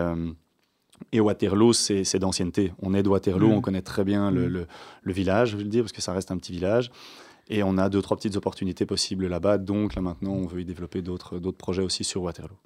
[1.10, 2.72] Et Waterloo, c'est d'ancienneté.
[2.80, 3.52] On est de Waterloo, mm.
[3.52, 4.34] on connaît très bien mm.
[4.34, 4.66] le,
[5.02, 6.92] le, village, je veux le dire, parce que ça reste un petit village.
[7.50, 9.58] Et on a deux, trois petites opportunités possibles là-bas.
[9.58, 12.56] Donc là maintenant, on veut y développer d'autres projets aussi sur Waterloo.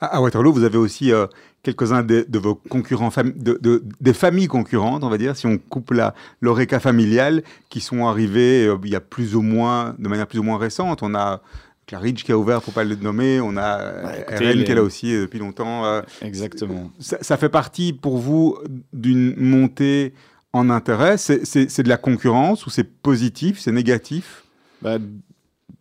[0.00, 1.26] À, Waterloo, vous avez aussi euh,
[1.62, 5.92] quelques-uns de, vos concurrents, de, de, des familles concurrentes, on va dire, si on coupe
[6.40, 10.38] l'oreca familiale, qui sont arrivées euh, il y a plus ou moins, de manière plus
[10.38, 11.02] ou moins récente.
[11.02, 11.42] On a
[11.86, 13.40] Claridge qui a ouvert, pour pas le nommer.
[13.40, 15.84] On a bah, RN qui est là aussi euh, depuis longtemps.
[15.84, 16.90] Euh, Exactement.
[16.98, 18.58] Ça, fait partie pour vous
[18.92, 20.14] d'une montée
[20.52, 21.16] en intérêt.
[21.18, 24.44] C'est de la concurrence ou c'est positif, c'est négatif?
[24.80, 24.98] Bah,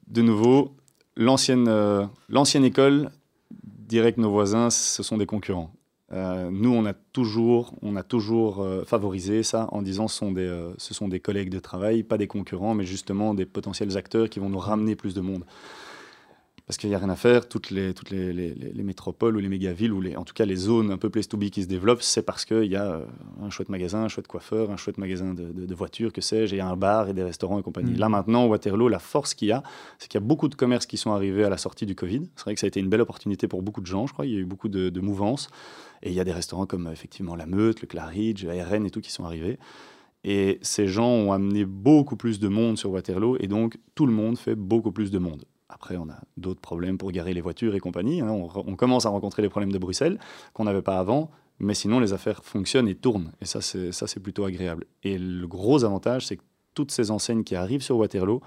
[0.07, 0.75] De nouveau,
[1.15, 3.09] l'ancienne euh, l'ancienne école
[3.63, 5.71] dirait que nos voisins, ce sont des concurrents.
[6.11, 10.93] nous, on a toujours, on a toujours favorisé ça en disant ce sont, des, ce
[10.93, 14.49] sont des collègues de travail, pas des concurrents, mais justement des potentiels acteurs qui vont
[14.49, 15.43] nous ramener plus de monde
[16.71, 17.49] parce qu'il n'y a rien à faire.
[17.49, 20.55] Toutes les, toutes les, les, métropoles ou les méga-villes, ou les, en tout cas les
[20.55, 23.05] zones un peu place to be qui se développent, c'est parce qu'il y a euh,
[23.41, 26.61] un chouette magasin, un chouette coiffeur, un chouette magasin de, de, voitures, que sais-je, et
[26.61, 27.91] un bar et des restaurants et compagnie.
[27.91, 27.99] Mm.
[27.99, 29.63] Là maintenant, Waterloo, la force qu'il y a,
[29.99, 32.21] c'est qu'il y a beaucoup de commerces qui sont arrivés à la sortie du Covid.
[32.37, 34.25] C'est vrai que ça a été une belle opportunité pour beaucoup de gens, je crois.
[34.25, 35.49] Il y a eu beaucoup de, de mouvances.
[36.03, 39.01] Et il y a des restaurants comme effectivement La Meute, le Claridge, ARN et tout
[39.01, 39.59] qui sont arrivés.
[40.23, 44.13] Et ces gens ont amené beaucoup plus de monde sur Waterloo, et donc tout le
[44.13, 45.43] monde fait beaucoup plus de monde.
[45.73, 48.21] Après, on a d'autres problèmes pour garer les voitures et compagnie.
[48.21, 48.29] Hein.
[48.29, 50.19] On, commence à rencontrer les problèmes de Bruxelles
[50.53, 51.31] qu'on n'avait pas avant.
[51.59, 53.31] Mais sinon, les affaires fonctionnent et tournent.
[53.41, 54.85] Et ça, c'est plutôt agréable.
[55.03, 58.41] Et le gros avantage, c'est que toutes ces enseignes qui arrivent sur Waterloo,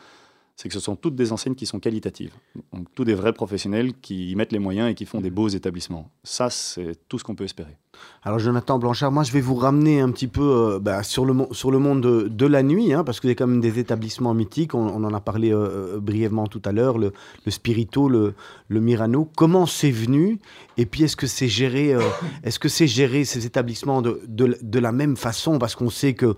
[0.57, 2.33] c'est que ce sont toutes des enseignes qui sont qualitatives.
[2.73, 5.49] Donc, tous des vrais professionnels qui y mettent les moyens et qui font des beaux
[5.49, 6.11] établissements.
[6.23, 7.77] Ça, c'est tout ce qu'on peut espérer.
[8.23, 11.35] Alors, Jonathan Blanchard, moi, je vais vous ramener un petit peu euh, bah, sur, le,
[11.53, 14.75] sur le monde de, la nuit, hein, parce y a quand même des établissements mythiques.
[14.75, 17.13] On, en a parlé euh, euh, brièvement tout à l'heure, le,
[17.49, 18.35] Spirito, le,
[18.71, 19.29] Mirano.
[19.37, 20.39] Comment c'est venu
[20.77, 21.97] Et puis, est-ce que c'est géré,
[22.45, 25.59] est-ce que c'est géré ces établissements de, de, la même façon?
[25.59, 26.37] Parce qu'on sait que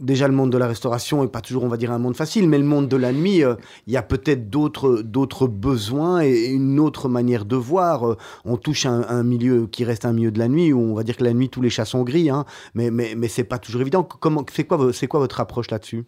[0.00, 2.48] déjà le monde de la restauration est pas toujours, on va dire, un monde facile,
[2.48, 3.54] mais le monde de la nuit, euh,
[3.86, 8.08] il y a peut-être d'autres, besoins et une autre manière de voir.
[8.08, 11.02] Euh, on touche un, milieu qui reste un milieu de la nuit où on va
[11.02, 13.58] dire que la nuit tous les chats sont gris, hein, mais mais mais c'est pas
[13.58, 14.08] toujours évident.
[14.52, 16.04] C'est quoi, c'est quoi votre approche là-dessus?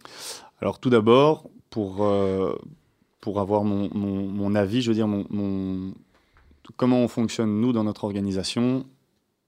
[0.61, 2.55] Alors tout d'abord, pour euh,
[3.35, 5.07] avoir mon, avis, je veux dire
[6.77, 8.85] comment on fonctionne nous dans notre organisation.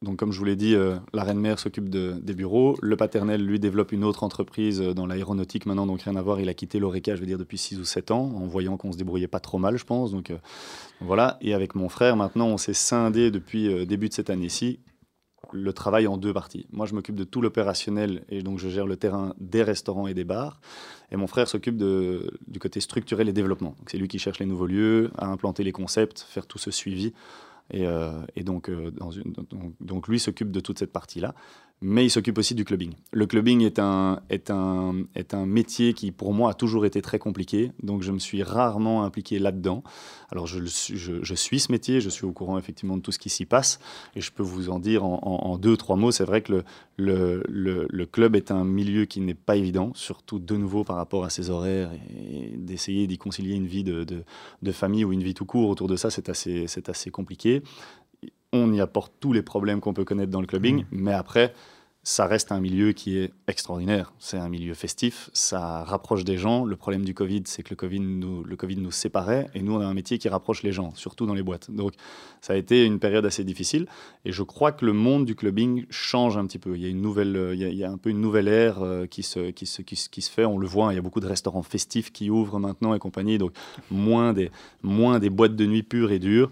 [0.05, 2.77] Donc, comme je vous l'ai dit, euh, la reine-mère s'occupe des bureaux.
[2.81, 6.39] Le paternel, lui, développe une autre entreprise euh, dans l'aéronautique maintenant, donc rien à voir.
[6.39, 8.91] Il a quitté l'ORECA, je veux dire, depuis 6 ou 7 ans, en voyant qu'on
[8.91, 10.11] se débrouillait pas trop mal, je pense.
[10.11, 10.37] Donc, euh,
[11.01, 11.37] voilà.
[11.41, 14.79] Et avec mon frère, maintenant, on s'est scindé depuis début de cette année-ci
[15.51, 16.67] le travail en deux parties.
[16.71, 20.13] Moi, je m'occupe de tout l'opérationnel et donc je gère le terrain des restaurants et
[20.13, 20.59] des bars.
[21.11, 23.75] Et mon frère s'occupe du côté structurel et développement.
[23.87, 27.13] C'est lui qui cherche les nouveaux lieux, à implanter les concepts, faire tout ce suivi
[27.71, 28.91] et, euh, donc, euh,
[29.79, 31.33] donc, lui s'occupe de toute cette partie-là.
[31.81, 32.93] Mais il s'occupe aussi du clubbing.
[33.11, 37.01] Le clubbing est un, est, un, est un métier qui, pour moi, a toujours été
[37.01, 37.73] très compliqué.
[37.83, 39.83] Donc, je me suis rarement impliqué là-dedans.
[40.31, 40.63] Alors, je,
[41.35, 43.79] suis ce métier, je suis au courant effectivement de tout ce qui s'y passe.
[44.15, 46.11] Et je peux vous en dire en, deux, trois mots.
[46.11, 46.63] C'est vrai que
[46.97, 50.95] le, le, le, club est un milieu qui n'est pas évident, surtout de nouveau par
[50.95, 54.23] rapport à ses horaires et, d'essayer d'y concilier une vie de, de,
[54.61, 57.61] de, famille ou une vie tout court autour de ça, c'est assez, assez compliqué
[58.55, 60.85] on y apporte tous les problèmes qu'on peut connaître dans le clubbing, mmh.
[60.91, 61.53] mais après,
[62.07, 64.13] ça reste un milieu qui est extraordinaire.
[64.19, 66.63] C'est un milieu festif, ça rapproche des gens.
[66.63, 69.73] Le problème du Covid, c'est que le COVID, nous, le Covid nous séparait, et nous,
[69.73, 71.71] on a un métier qui rapproche les gens, surtout dans les boîtes.
[71.71, 71.93] Donc,
[72.41, 73.87] ça a été une période assez difficile,
[74.23, 76.75] et je crois que le monde du clubbing change un petit peu.
[76.75, 79.23] Il y a, une nouvelle, il y a, un peu une nouvelle ère euh, qui
[79.23, 81.63] se, qui, se, qui, se fait, on le voit, il y a beaucoup de restaurants
[81.63, 83.53] festifs qui ouvrent maintenant et compagnie, donc
[83.89, 84.51] moins des,
[84.83, 86.51] moins des boîtes de nuit pures et dures.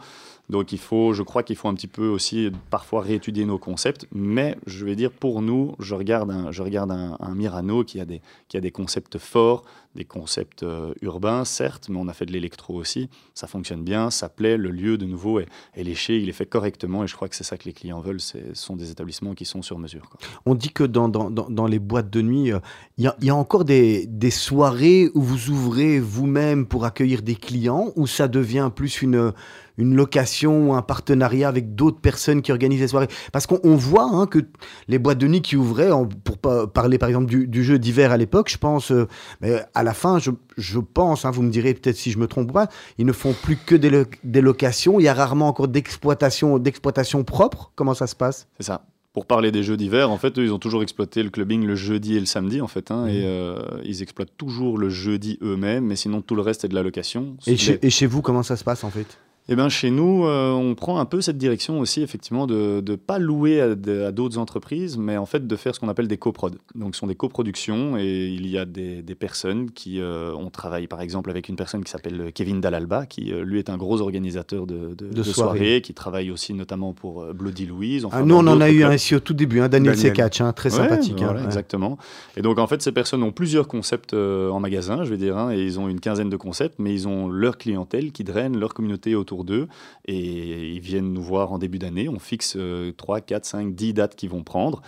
[0.49, 4.07] Donc il faut, je crois qu'il faut un petit peu aussi parfois réétudier nos concepts,
[4.13, 8.05] mais je vais dire pour nous, je regarde un, je regarde un, Mirano qui a,
[8.05, 9.63] des, qui a des concepts forts,
[9.95, 14.11] des concepts euh, urbains certes, mais on a fait de l'électro aussi, ça fonctionne bien,
[14.11, 17.29] ça plaît, le lieu de nouveau est, léché, il est fait correctement et je crois
[17.29, 20.09] que c'est ça que les clients veulent, ce sont des établissements qui sont sur mesure.
[20.45, 22.59] On dit que dans, dans, dans, les boîtes de nuit, euh,
[22.97, 27.91] il y, a encore des, des soirées où vous ouvrez vous-même pour accueillir des clients,
[27.95, 29.33] ou ça devient plus une
[29.77, 34.09] une location ou un partenariat avec d'autres personnes qui organisent les soirées Parce qu'on voit
[34.11, 34.39] hein, que
[34.87, 35.89] les boîtes de nuit qui ouvraient,
[36.23, 39.07] pour parler par exemple du, jeu d'hiver à l'époque, je pense, euh,
[39.41, 42.51] mais à la fin, je, pense, hein, vous me direz peut-être si je me trompe
[42.51, 44.99] pas, ils ne font plus que des, locations.
[44.99, 47.71] Il y a rarement encore d'exploitation, d'exploitation propre.
[47.75, 48.47] Comment ça se passe?
[48.57, 51.29] C'est ça pour parler des jeux d'hiver, en fait, eux, ils ont toujours exploité le
[51.29, 52.89] clubbing le jeudi et le samedi, en fait.
[52.89, 53.25] Hein, Et mmh.
[53.25, 56.81] euh, ils exploitent toujours le jeudi eux-mêmes, mais sinon, tout le reste est de la
[56.81, 57.37] location.
[57.45, 57.55] et
[57.91, 59.19] chez vous, comment ça se passe, en fait?
[59.49, 62.95] Eh bien, chez nous, euh, on prend un peu cette direction aussi, effectivement, de ne
[62.95, 66.51] pas louer à, d'autres entreprises, mais en fait de faire ce qu'on appelle des coprods.
[66.75, 69.99] Donc, ce sont des coproductions et il y a des, des personnes qui.
[69.99, 73.59] Euh, on travaille par exemple avec une personne qui s'appelle Kevin Dalalba, qui euh, lui
[73.59, 78.07] est un gros organisateur de, de, soirées, qui travaille aussi notamment pour Bloody Louise.
[78.11, 80.31] ah, nous, on en a eu un ici au tout début, hein, Daniel, Daniel.
[80.39, 81.21] hein, très sympathique.
[81.21, 81.97] Hein, exactement.
[82.37, 85.61] Et donc, en fait, ces personnes ont plusieurs concepts en magasin, je vais dire, et
[85.61, 89.15] ils ont une quinzaine de concepts, mais ils ont leur clientèle qui draine leur communauté
[89.15, 89.67] autour d'eux
[90.05, 92.07] et ils viennent nous voir en début d'année.
[92.09, 92.57] On fixe
[92.97, 94.81] 3, 4, 5, 10 dates qu'ils vont prendre.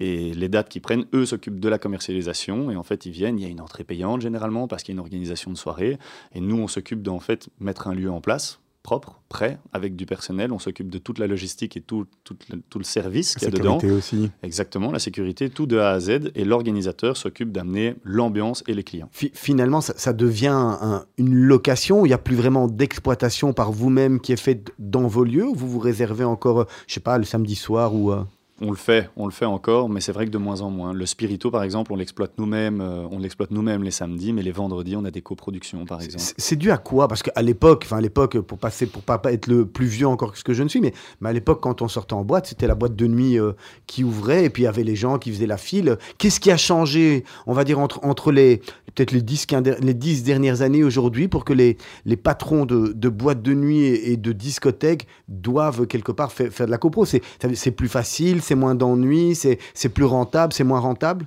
[0.00, 2.70] Et les dates qu'ils prennent, eux, s'occupent de la commercialisation.
[2.70, 4.94] Et en fait, ils viennent, il y a une entrée payante généralement parce qu'il y
[4.94, 5.98] a une organisation de soirée.
[6.34, 10.06] Et nous, on s'occupe d'en fait mettre un lieu en place propre, prêt, avec du
[10.06, 10.52] personnel.
[10.52, 13.74] On s'occupe de toute la logistique et tout, tout, le, service qu'il y a dedans.
[13.74, 14.30] La sécurité aussi.
[14.42, 16.30] Exactement, la sécurité, tout de A à Z.
[16.34, 19.10] Et l'organisateur s'occupe d'amener l'ambiance et les clients.
[19.12, 20.76] finalement, ça, devient
[21.18, 22.04] une location.
[22.04, 25.48] Il n'y a plus vraiment d'exploitation par vous-même qui est faite dans vos lieux.
[25.54, 28.12] Vous vous réservez encore, je sais pas, le samedi soir ou...
[28.12, 28.22] Euh,
[28.60, 30.92] on le fait, on le fait encore, mais c'est vrai que de moins en moins.
[30.92, 34.52] Le spirito, par exemple, on l'exploite nous-mêmes, euh, on l'exploite nous-mêmes les samedis, mais les
[34.52, 36.24] vendredis, on a des coproductions, par exemple.
[36.36, 37.08] C'est dû à quoi?
[37.08, 40.32] Parce qu'à l'époque, enfin à l'époque, pour passer, pour pas être le plus vieux encore
[40.32, 40.92] que ce que je ne suis, mais,
[41.24, 43.52] à l'époque, quand on sortait en boîte, c'était la boîte de nuit euh,
[43.86, 45.96] qui ouvrait, et puis il y avait les gens qui faisaient la file.
[46.18, 48.60] Qu'est-ce qui a changé, on va dire, entre, entre les
[48.94, 49.46] peut-être les dix,
[49.80, 53.84] les dix dernières années aujourd'hui pour que les, les patrons de, de boîtes de nuit
[53.84, 58.54] et, de discothèques doivent quelque part faire, faire de la copro C'est plus facile, c'est
[58.54, 61.26] moins d'ennui, c'est plus rentable, c'est moins rentable?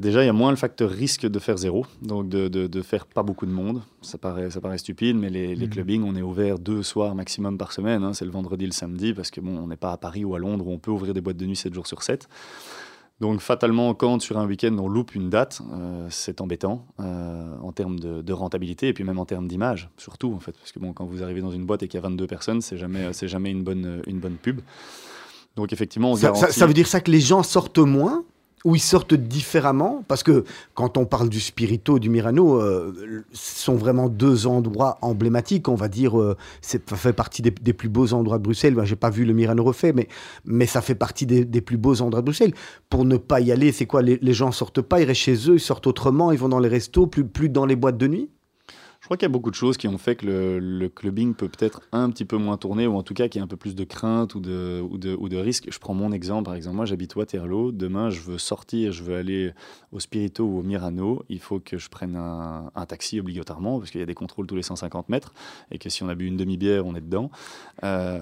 [0.00, 3.06] Déjà, il y a moins le facteur risque de faire zéro, donc de, de, faire
[3.06, 3.80] pas beaucoup de monde.
[4.02, 5.70] Ça paraît, ça paraît stupide, mais les, les mmh.
[5.70, 8.02] clubbings, on est ouvert deux soirs maximum par semaine.
[8.02, 8.12] Hein.
[8.12, 10.40] c'est le vendredi le samedi, parce que bon, on n'est pas à Paris ou à
[10.40, 12.28] Londres où on peut ouvrir des boîtes de nuit 7 jours sur 7.
[13.24, 17.72] Donc fatalement, quand sur un week-end on loupe une date, euh, c'est embêtant euh, en
[17.72, 20.92] termes de, rentabilité et puis même en termes d'image, surtout en fait, parce que bon,
[20.92, 23.26] quand vous arrivez dans une boîte et qu'il y a 22 personnes, c'est jamais, c'est
[23.26, 24.60] jamais une bonne, une bonne pub.
[25.56, 28.26] Donc effectivement, on ça, ça, veut dire ça que les gens sortent moins
[28.64, 33.64] ou ils sortent différemment Parce que quand on parle du Spirito, du Mirano, euh, ce
[33.64, 35.68] sont vraiment deux endroits emblématiques.
[35.68, 38.74] On va dire, euh, ça fait partie des, plus beaux endroits de Bruxelles.
[38.74, 40.08] Moi, j'ai pas vu le Mirano refait, mais,
[40.46, 42.54] mais ça fait partie des, plus beaux endroits de Bruxelles.
[42.88, 44.00] Pour ne pas y aller, c'est quoi?
[44.00, 46.58] Les, les gens sortent pas, ils restent chez eux, ils sortent autrement, ils vont dans
[46.58, 48.30] les restos, plus, plus dans les boîtes de nuit?
[49.04, 50.24] Je crois qu'il y a beaucoup de choses qui ont fait que
[50.58, 53.42] le, clubbing peut peut-être un petit peu moins tourner, ou en tout cas qu'il y
[53.42, 55.70] a un peu plus de crainte ou de, ou risque.
[55.70, 59.14] Je prends mon exemple, par exemple, moi j'habite Waterloo, demain je veux sortir, je veux
[59.14, 59.52] aller
[59.92, 64.00] au Spirito ou au Mirano, il faut que je prenne un, taxi obligatoirement, parce qu'il
[64.00, 65.34] y a des contrôles tous les 150 mètres,
[65.70, 67.30] et que si on a bu une demi-bière, on est dedans.
[67.82, 68.20] Euh,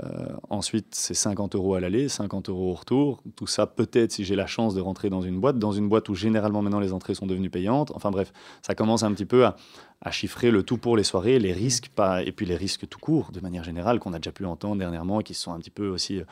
[0.51, 3.23] ensuite, c'est 50 euros à l'aller, 50 euros au retour.
[3.37, 6.09] Tout ça, peut-être si j'ai la chance de rentrer dans une boîte, dans une boîte
[6.09, 7.93] où généralement maintenant les entrées sont devenues payantes.
[7.95, 9.55] Enfin bref, ça commence un petit peu à
[10.03, 12.99] à chiffrer le tout pour les soirées, les risques, pas, et puis les risques tout
[12.99, 15.89] court, de manière générale, qu'on a déjà pu entendre dernièrement qui sont un petit peu
[15.89, 16.25] aussi euh,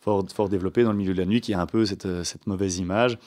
[0.00, 2.22] fort, fort développés dans le milieu de la nuit, qui a un peu cette, euh,
[2.22, 3.18] cette mauvaise image.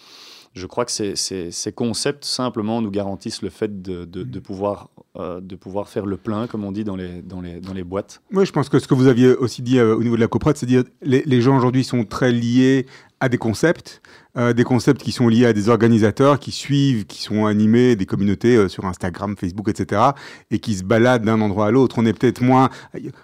[0.54, 5.40] Je crois que ces, ces, concepts simplement nous garantissent le fait de, de, pouvoir, euh,
[5.40, 8.22] de pouvoir faire le plein, comme on dit dans les, dans les, dans les boîtes.
[8.34, 10.58] Oui, je pense que ce que vous aviez aussi dit au niveau de la coprode,
[10.58, 12.86] c'est dire les, les gens aujourd'hui sont très liés
[13.22, 14.02] à des concepts,
[14.38, 18.06] euh, des concepts qui sont liés à des organisateurs qui suivent, qui sont animés, des
[18.06, 20.02] communautés euh, sur Instagram, Facebook, etc.,
[20.50, 21.96] et qui se baladent d'un endroit à l'autre.
[22.00, 22.70] On est peut-être moins.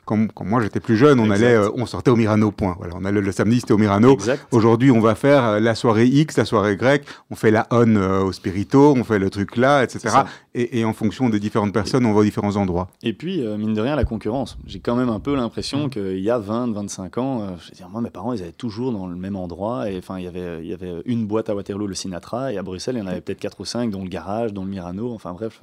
[0.05, 2.51] Quand, quand moi j'étais plus jeune, on allait, euh, on sortait au Mirano.
[2.51, 2.75] Point.
[2.77, 4.17] Voilà, on allait le samedi, c'était au Mirano.
[4.51, 7.05] Aujourd'hui, on va faire la soirée X, la soirée Y.
[7.31, 10.09] On fait la on au Spirito, on fait le truc là, etc.
[10.53, 12.89] Et, et, en fonction des différentes personnes, on va aux différents endroits.
[13.03, 14.57] Et puis, mine de rien, la concurrence.
[14.65, 15.89] J'ai quand même un peu l'impression mmh.
[15.89, 18.91] qu'il y a 20, 25 ans, je veux dire, moi, mes parents, ils allaient toujours
[18.91, 19.91] dans le même endroit Sinatra.
[19.91, 22.57] Et enfin, il y avait, il y avait une boîte à Waterloo, le Sinatra, et
[22.57, 24.69] à Bruxelles, il y en avait peut-être quatre ou cinq, dont le Garage, dont le
[24.69, 25.61] Mirano, enfin bref,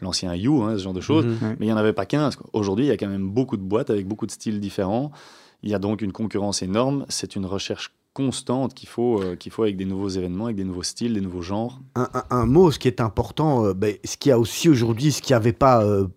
[0.00, 1.24] l'ancien You, hein, ce genre de choses.
[1.26, 1.56] Mhm.
[1.58, 2.36] Mais il n'y en avait pas 15.
[2.36, 2.48] quoi.
[2.52, 5.12] Aujourd'hui, il y a quand même beaucoup de boîtes avec beaucoup de styles différents.
[5.62, 7.04] Il y a donc une concurrence énorme.
[7.08, 10.64] C'est une recherche constante qu'il faut, euh, qu'il faut avec des nouveaux événements, avec des
[10.64, 11.80] nouveaux styles, des nouveaux genres.
[11.94, 14.68] Un, un- un mot, ce qui est important, euh, ben, ce qu'il y a aussi
[14.68, 16.08] aujourd'hui, ce qu'il n'y avait pas, euh,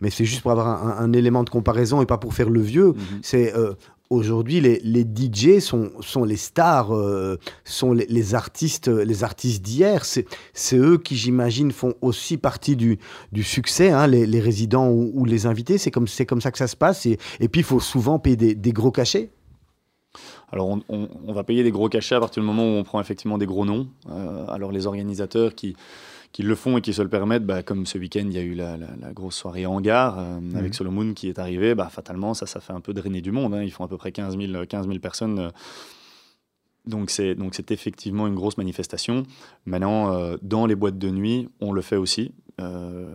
[0.00, 2.60] mais c'est juste pour avoir un, un élément de comparaison et pas pour faire le
[2.60, 3.18] vieux, Mhm.
[3.22, 3.74] c'est euh,
[4.12, 10.04] aujourd'hui les, les DJ sont, sont les stars, euh, sont les, artistes, les artistes d'hier.
[10.04, 12.98] C'est c'est eux qui, j'imagine, font aussi partie du,
[13.32, 15.78] du succès, hein, les, les résidents ou, les invités.
[15.78, 17.06] C'est comme, c'est comme ça que ça se passe.
[17.06, 19.30] Et, et puis, il faut souvent payer des, des gros cachets.
[20.52, 22.84] Alors, on, on- on va payer des gros cachets à partir du moment où on
[22.84, 23.88] prend effectivement des gros noms.
[24.10, 25.74] Euh, alors, les organisateurs qui,
[26.32, 28.42] qui le font et qui se le permettent, bah, comme ce week-end, il y a
[28.42, 32.32] eu la, la- la grosse soirée hangar euh, avec Solomon qui est arrivé, bah, fatalement,
[32.34, 33.52] ça, ça fait un peu drainer du monde.
[33.54, 33.62] hein.
[33.62, 35.38] Ils font à peu près 15 000, 15 000 personnes.
[35.38, 35.50] euh.
[36.86, 39.24] donc, c'est donc c'est effectivement une grosse manifestation.
[39.66, 42.32] Maintenant, euh, dans les boîtes de nuit, on le fait aussi.
[42.62, 43.06] Euh,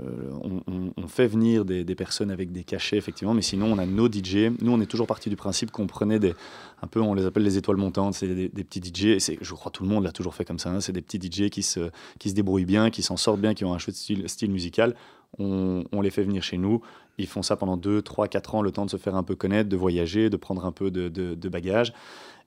[0.98, 4.52] on, fait venir des, personnes avec des cachets, effectivement, mais sinon, on a nos DJ.
[4.62, 6.34] Nous, on est toujours parti du principe qu'on prenait des,
[6.82, 9.72] un peu, on les appelle les étoiles montantes, c'est des, petits DJ, et je crois
[9.72, 10.82] tout le monde l'a toujours fait comme ça, hein.
[10.82, 13.64] c'est des petits DJ qui se, qui se débrouillent bien, qui s'en sortent bien, qui
[13.64, 14.96] ont un chouette style, musical.
[15.40, 16.82] On, les fait venir chez nous,
[17.18, 19.36] ils font ça pendant 2, 3, 4 ans, le temps de se faire un peu
[19.36, 21.94] connaître, de voyager, de prendre un peu de, de bagages.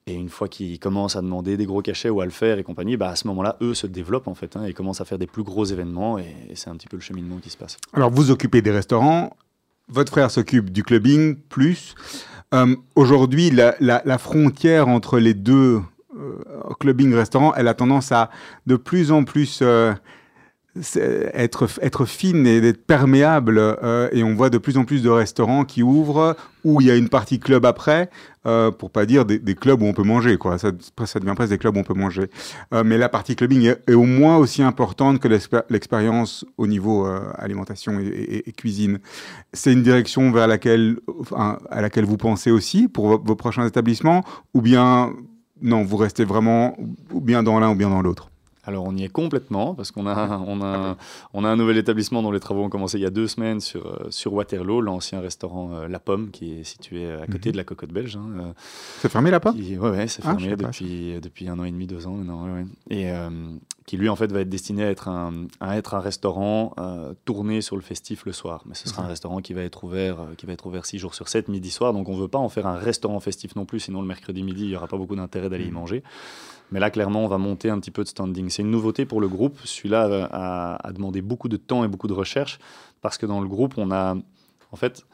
[0.07, 2.65] Et une fois qu'ils commencent à demander des gros cachets ou à le faire et
[2.65, 5.19] compagnie, bah à ce moment-là, eux se développent en fait hein, et commencent à faire
[5.19, 7.77] des plus gros événements et, c'est un petit peu le cheminement qui se passe.
[7.93, 9.37] Alors, vous occupez des restaurants,
[9.89, 11.95] votre frère s'occupe du clubbing, plus.
[12.55, 15.81] Euh, Aujourd'hui, la, frontière entre les deux,
[16.19, 16.39] euh,
[16.81, 18.31] clubbing-restaurant, elle a tendance à
[18.67, 19.93] de plus en plus euh,
[21.35, 23.59] être, fine et d'être perméable.
[23.59, 26.91] euh, et on voit de plus en plus de restaurants qui ouvrent où il y
[26.91, 28.11] a une partie club après,
[28.47, 30.37] euh, pour pas dire des, clubs où on peut manger.
[30.37, 30.59] Quoi.
[30.59, 32.31] Ça, devient presque des clubs où on peut manger.
[32.73, 37.07] Euh, mais la partie clubbing est, au moins aussi importante que l'expé- l'expérience au niveau
[37.07, 38.99] euh, alimentation et, cuisine.
[39.53, 40.99] C'est une direction vers laquelle,
[41.71, 45.13] à laquelle vous pensez aussi pour vos, vos prochains établissements, ou bien
[45.63, 46.77] non, vous restez vraiment
[47.13, 48.31] ou bien dans l'un ou bien dans l'autre?
[48.65, 50.97] Alors on y est complètement parce qu'on a, on a,
[51.33, 53.61] on a un nouvel établissement dont les travaux ont commencé il y a deux semaines
[53.61, 57.53] sur, euh, sur Waterloo, l'ancien restaurant euh, La Pomme qui est situé à côté Mhm.
[57.53, 58.17] de la Cocotte Belge.
[58.17, 58.53] hein, euh,
[59.01, 61.71] C'est fermé là-bas qui, ouais, ouais, c'est Ah, fermé pas depuis, depuis un an et
[61.71, 62.45] demi, deux ans maintenant.
[62.45, 62.65] ouais, ouais.
[62.91, 63.31] Et euh,
[63.87, 66.75] qui lui en fait va être destiné à être un, à être un restaurant
[67.25, 68.63] tourné sur le festif le soir.
[68.67, 71.15] Mais ce sera un restaurant qui va être ouvert, qui va être ouvert six jours
[71.15, 71.93] sur 7, midi soir.
[71.93, 74.65] Donc on veut pas en faire un restaurant festif non plus, sinon le mercredi midi
[74.65, 75.75] il y aura pas beaucoup d'intérêt d'aller y Mhm.
[75.75, 76.03] manger.
[76.73, 78.49] Mais là, clairement, on va monter un petit peu de standing.
[78.49, 79.59] C'est une nouveauté pour le groupe.
[79.65, 82.59] Celui-là a, demandé beaucoup de temps et beaucoup de recherche
[83.01, 84.15] parce que dans le groupe, on a,
[84.73, 85.05] en fait,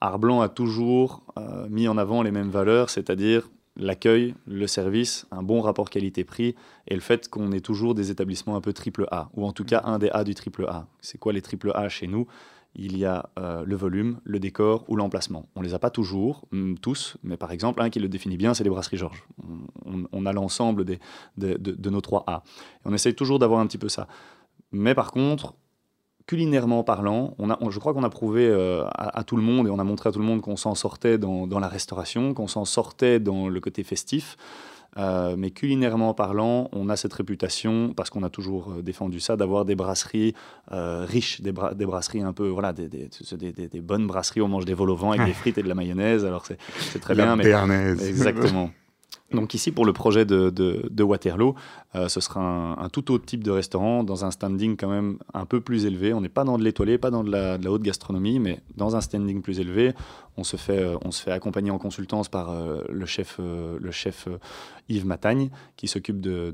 [0.00, 5.42] Arblanc a toujours euh, mis en avant les mêmes valeurs, c'est-à-dire l'accueil, le service, un
[5.42, 6.54] bon rapport qualité-prix
[6.88, 9.64] et le fait qu'on ait toujours des établissements un peu triple A, ou en tout
[9.64, 10.86] cas un des A du triple A.
[11.00, 12.26] C'est quoi les triple A chez nous?
[12.76, 15.46] Il y a euh, le volume, le décor ou l'emplacement.
[15.54, 18.52] On les a pas toujours, hum, tous, mais par exemple, un qui le définit bien,
[18.52, 19.24] c'est les brasseries Georges.
[20.12, 20.98] On, a l'ensemble des-
[21.38, 22.42] de, de- de nos trois A.
[22.84, 24.08] Et on essaye toujours d'avoir un petit peu ça.
[24.72, 25.54] Mais par contre,
[26.26, 29.42] culinairement parlant, on a, on- je crois qu'on a prouvé euh, à, à tout le
[29.42, 31.68] monde et on a montré à tout le monde qu'on s'en sortait dans, dans la
[31.68, 34.36] restauration, qu'on s'en sortait dans le côté festif.
[34.96, 39.34] Euh, mais culinairement parlant, on a cette réputation, parce qu'on a toujours euh, défendu ça,
[39.36, 40.34] d'avoir des brasseries
[40.70, 42.88] euh, riches, des, bra- des brasseries un peu, voilà, des,
[43.82, 46.24] bonnes brasseries, on mange des vol au vent avec des frites et de la mayonnaise,
[46.24, 48.08] alors c'est très La bien, mais béarnaise.
[48.08, 48.70] Exactement.
[49.32, 51.54] Donc ici, pour le projet de, Waterloo,
[51.94, 55.46] euh, ce sera un, tout autre type de restaurant, dans un standing quand même un
[55.46, 56.12] peu plus élevé.
[56.12, 59.00] On n'est pas dans de l'étoilé, pas dans de la, haute gastronomie, mais dans un
[59.00, 59.92] standing plus élevé.
[60.36, 64.28] On se fait, euh, accompagner en consultance par euh, le chef, le chef
[64.88, 66.52] Yves Matagne, qui s'occupe de,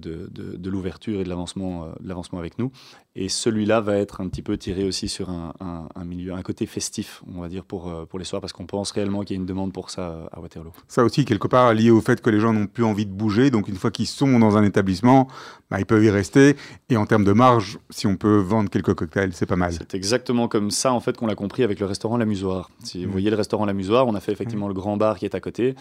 [0.64, 2.70] l'ouverture et de l'avancement avec nous.
[3.16, 6.42] Et celui-là va être un petit peu tiré aussi sur un, un- un milieu, un
[6.42, 9.34] côté festif, on va dire, pour, euh, pour les soirs, parce qu'on pense réellement qu'il
[9.36, 10.70] y a une demande pour ça euh, à Waterloo.
[10.86, 13.50] Ça aussi, quelque part, lié au fait que les gens n'ont plus envie de bouger.
[13.50, 15.26] Donc, une fois qu'ils sont dans un établissement,
[15.72, 16.54] bah, ils peuvent y rester.
[16.88, 19.72] Et en termes de marge, si on peut vendre quelques cocktails, c'est pas mal.
[19.72, 22.70] C'est exactement comme ça en fait qu'on l'a compris avec le restaurant L'Amusoir.
[22.84, 23.10] Si vous Mhm.
[23.12, 25.74] voyez le restaurant L'Amusoir, on a fait effectivement le grand bar qui est à côté.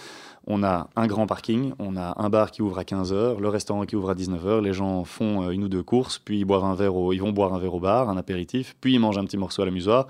[0.48, 3.86] On a un grand parking, on a un bar qui ouvre à 15h, le restaurant
[3.86, 4.62] qui ouvre à 19h.
[4.62, 7.20] Les gens font euh, une ou deux courses, puis ils, boivent un verre au, ils
[7.20, 9.66] vont boire un verre au bar, un apéritif, puis ils mangent un petit morceau à
[9.66, 10.08] l'Amusoir.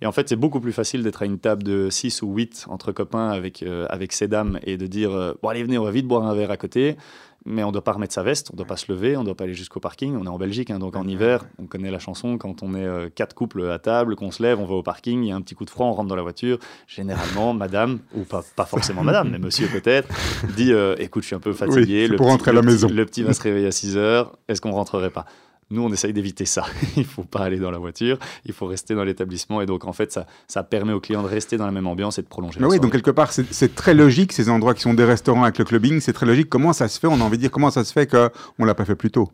[0.00, 2.66] Et en fait, c'est beaucoup plus facile d'être à une table de 6 ou 8
[2.68, 6.08] entre copains avec, avec ces dames et de dire Bon, allez, venez, on va vite
[6.08, 6.96] boire un verre à côté
[7.44, 9.20] mais on ne doit pas remettre sa veste, on ne doit pas se lever, on
[9.20, 10.16] ne doit pas aller jusqu'au parking.
[10.16, 12.84] On est en Belgique, hein, donc en hiver, on connaît la chanson, quand on est
[12.84, 15.36] euh, quatre couples à table, qu'on se lève, on va au parking, il y a
[15.36, 16.58] un petit coup de froid, on rentre dans la voiture.
[16.86, 20.08] Généralement, madame, ou pas, pas forcément madame, mais monsieur peut-être,
[20.56, 22.88] dit euh, Écoute, je suis un peu fatigué, le, pour rentrer à la maison.
[22.88, 25.26] le petit va se réveiller à 6 heures, est-ce qu'on rentrerait pas?
[25.72, 26.64] Nous, on essaye d'éviter ça.
[26.96, 29.60] il ne faut pas aller dans la voiture, il faut rester dans l'établissement.
[29.60, 32.18] Et donc, en fait, ça, ça permet aux clients de rester dans la même ambiance
[32.18, 32.60] et de prolonger.
[32.60, 35.58] Mais oui, donc quelque part, c'est très logique, ces endroits qui sont des restaurants avec
[35.58, 36.48] le clubbing, c'est très logique.
[36.48, 37.06] Comment ça se fait?
[37.06, 39.10] On a envie de dire comment ça se fait qu'on ne l'a pas fait plus
[39.10, 39.30] tôt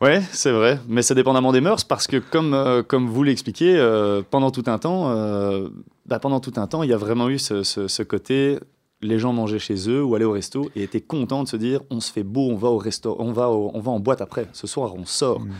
[0.00, 3.76] Ouais, c'est vrai, mais c'est dépendamment des mœurs parce que comme, euh, comme vous l'expliquez,
[3.78, 5.68] euh, pendant tout un temps, euh,
[6.06, 8.58] bah, pendant tout un temps, il y a vraiment eu ce, ce côté
[9.04, 11.80] les gens mangeaient chez eux ou allaient au resto et étaient contents de se dire
[11.90, 14.48] on se fait beau, on va au resto, on va, on va en boîte après.
[14.52, 15.40] Ce soir, on sort.
[15.40, 15.52] Mmh.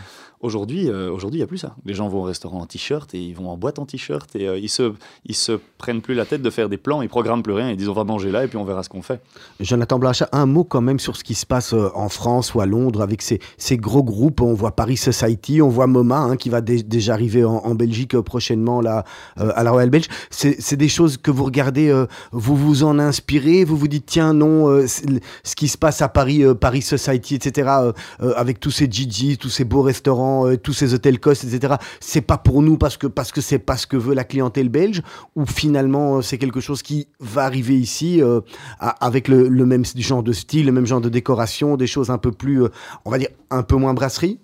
[0.45, 1.75] Aujourd'hui, euh, aujourd'hui, il n'y a plus ça.
[1.85, 4.47] Les gens vont au restaurant en t-shirt et ils vont en boîte en t-shirt et
[4.47, 4.93] euh, ils se,
[5.25, 7.77] ils se prennent plus la tête de faire des plans, ils programment plus rien, ils
[7.77, 9.21] disent on va manger là et puis on verra ce qu'on fait.
[9.59, 12.61] Jonathan Blanchat, un mot quand même sur ce qui se passe euh, en France ou
[12.61, 14.39] à Londres avec ces, ces gros groupes.
[14.39, 18.81] On voit Paris Society, on voit MoMA hein, qui va déjà arriver en, Belgique prochainement
[18.81, 19.03] là,
[19.35, 20.05] à la Royal Belge.
[20.29, 21.91] C'est des choses que vous regardez,
[22.31, 26.43] vous vous en inspirez, vous vous dites tiens non, ce qui se passe à Paris,
[26.59, 27.69] Paris Society, etc.
[28.19, 31.75] avec tous ces Gigi, tous ces beaux restaurants euh, tous ces hôtels cost, etc.
[31.99, 34.69] C'est pas pour nous parce que parce que c'est pas ce que veut la clientèle
[34.69, 35.01] belge,
[35.35, 38.41] ou finalement euh, c'est quelque chose qui va arriver ici euh,
[38.79, 42.17] avec le, le, même genre de style, le même genre de décoration, des choses un
[42.17, 42.63] peu plus,
[43.05, 44.39] on va dire, un peu moins brasserie?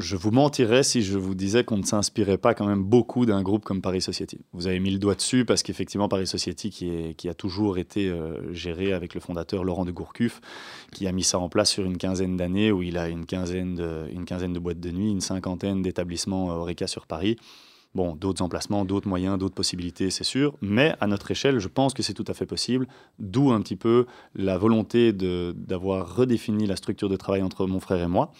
[0.00, 3.42] Je vous mentirais si je vous disais qu'on ne s'inspirait pas quand même beaucoup d'un
[3.42, 4.40] groupe comme Paris Society.
[4.52, 8.52] Vous avez mis le doigt dessus parce qu'effectivement Paris Society, qui, a toujours été euh,
[8.52, 10.40] géré avec le fondateur Laurent de Gourcuff,
[10.92, 13.74] qui a mis ça en place sur une quinzaine d'années, où il a une quinzaine,
[13.74, 17.36] de, boîtes de nuit, une cinquantaine d'établissements euh, Oreca sur Paris.
[17.94, 20.54] Bon, d'autres emplacements, d'autres moyens, d'autres possibilités, c'est sûr.
[20.60, 22.86] Mais à notre échelle, je pense que c'est tout à fait possible.
[23.18, 28.00] D'où un petit peu la volonté d'avoir redéfini la structure de travail entre mon frère
[28.00, 28.32] et moi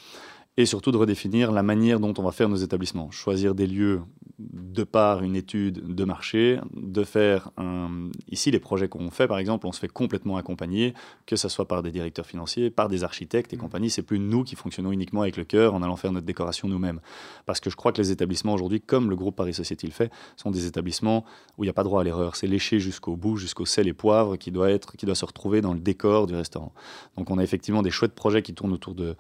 [0.61, 3.11] et surtout de redéfinir la manière dont on va faire nos établissements.
[3.11, 4.03] Choisir des lieux
[4.39, 8.11] de par une étude de marché, de faire un...
[8.31, 10.95] Ici, les projets qu'on fait, par exemple, on se fait complètement accompagner,
[11.27, 13.61] que ce soit par des directeurs financiers, par des architectes et mmh.
[13.61, 13.91] compagnie.
[13.91, 17.01] C'est plus nous qui fonctionnons uniquement avec le cœur en allant faire notre décoration nous-mêmes.
[17.47, 20.13] Parce que je crois que les établissements aujourd'hui, comme le groupe Paris Society le fait,
[20.37, 21.25] sont des établissements
[21.59, 22.37] où il n'y a pas droit à l'erreur.
[22.37, 25.61] C'est léché jusqu'au bout, jusqu'au sel et poivre qui doit, être, qui doit se retrouver
[25.61, 26.73] dans le décor du restaurant.
[27.17, 29.17] Donc on a effectivement des chouettes projets qui tournent autour de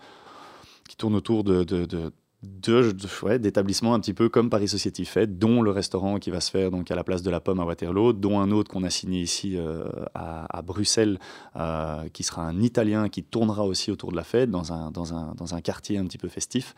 [1.01, 5.70] tourne autour de, de, de d'établissements un petit peu comme Paris Society fait, dont le
[5.70, 8.40] restaurant qui va se faire donc à la place de la Pomme à Waterloo, dont
[8.40, 9.84] un autre qu'on a signé ici euh,
[10.14, 11.18] à, Bruxelles,
[11.57, 15.12] euh, qui sera un Italien qui tournera aussi autour de la fête dans un, dans
[15.12, 16.74] un, dans un quartier un petit peu festif.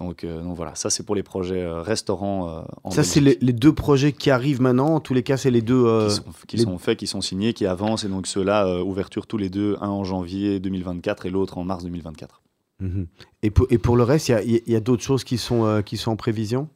[0.00, 2.64] Donc, euh, donc voilà, ça c'est pour les projets restaurants.
[2.82, 4.96] En ça c'est les, deux projets qui arrivent maintenant.
[4.96, 7.52] En tous les cas, c'est les deux qui, sont, qui sont, faits, qui sont signés,
[7.52, 11.58] qui avancent et donc ceux-là ouverture tous les deux, un en janvier 2024 et l'autre
[11.58, 12.43] en mars 2024.
[12.80, 13.06] Mhm.
[13.42, 15.96] Et, pour, et, pour, le reste, il y a, d'autres choses qui sont, euh, qui
[15.96, 16.68] sont en prévision?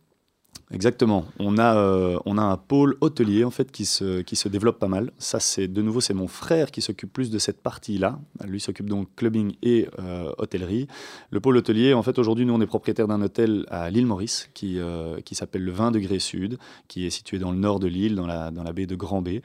[0.71, 1.25] Exactement.
[1.39, 4.79] On a, euh, on a un pôle hôtelier en fait qui se, qui se développe
[4.79, 5.11] pas mal.
[5.19, 8.19] Ça, c'est de nouveau, c'est mon frère qui s'occupe plus de cette partie-là.
[8.45, 10.87] Lui s'occupe donc clubbing et euh, hôtellerie.
[11.31, 14.51] Le pôle hôtelier, en fait, aujourd'hui, nous, on est propriétaire d'un hôtel à l'île Maurice
[14.53, 17.87] qui, euh, qui s'appelle le 20 degrés sud, qui est situé dans le nord de
[17.87, 19.41] l'île, dans la, dans la baie de Grand Bay.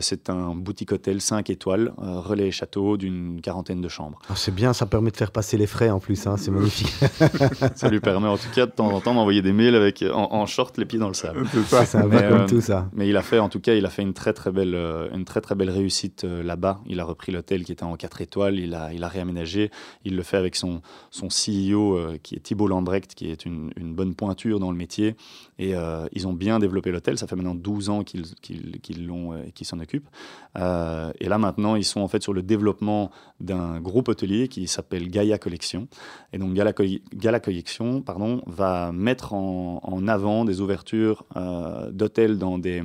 [0.00, 4.18] c'est un boutique hôtel 5 étoiles, relais château d'une quarantaine de chambres.
[4.30, 6.26] Ah, c'est bien, ça permet de faire passer les frais en plus.
[6.26, 6.92] Hein, c'est magnifique.
[7.74, 10.37] ça lui permet en tout cas de temps en temps d'envoyer des mails avec en,
[10.46, 11.46] short, les pieds dans le sable.
[11.68, 12.88] ça, mais, comme euh, tout ça.
[12.92, 15.08] Mais il a fait, en tout cas, il a fait une très très belle, euh,
[15.14, 16.80] une très très belle réussite euh, là-bas.
[16.86, 19.70] Il a repris l'hôtel qui était en 4 étoiles, il a, il a réaménagé.
[20.04, 23.94] Il le fait avec son, son CEO qui est Thibault Lambrecht, qui est une, une
[23.94, 25.16] bonne pointure dans le métier.
[25.58, 25.74] Et
[26.12, 27.18] ils ont bien développé l'hôtel.
[27.18, 30.08] Ça fait maintenant 12 ans qu'ils qu'ils s'en occupent.
[30.56, 35.08] et là maintenant, ils sont en fait sur le développement d'un groupe hôtelier qui s'appelle
[35.08, 35.88] Gaia Collection.
[36.32, 38.02] Et donc Gaia, Collection,
[38.46, 42.82] va mettre en, avant des ouvertures euh, d'hôtels dans des,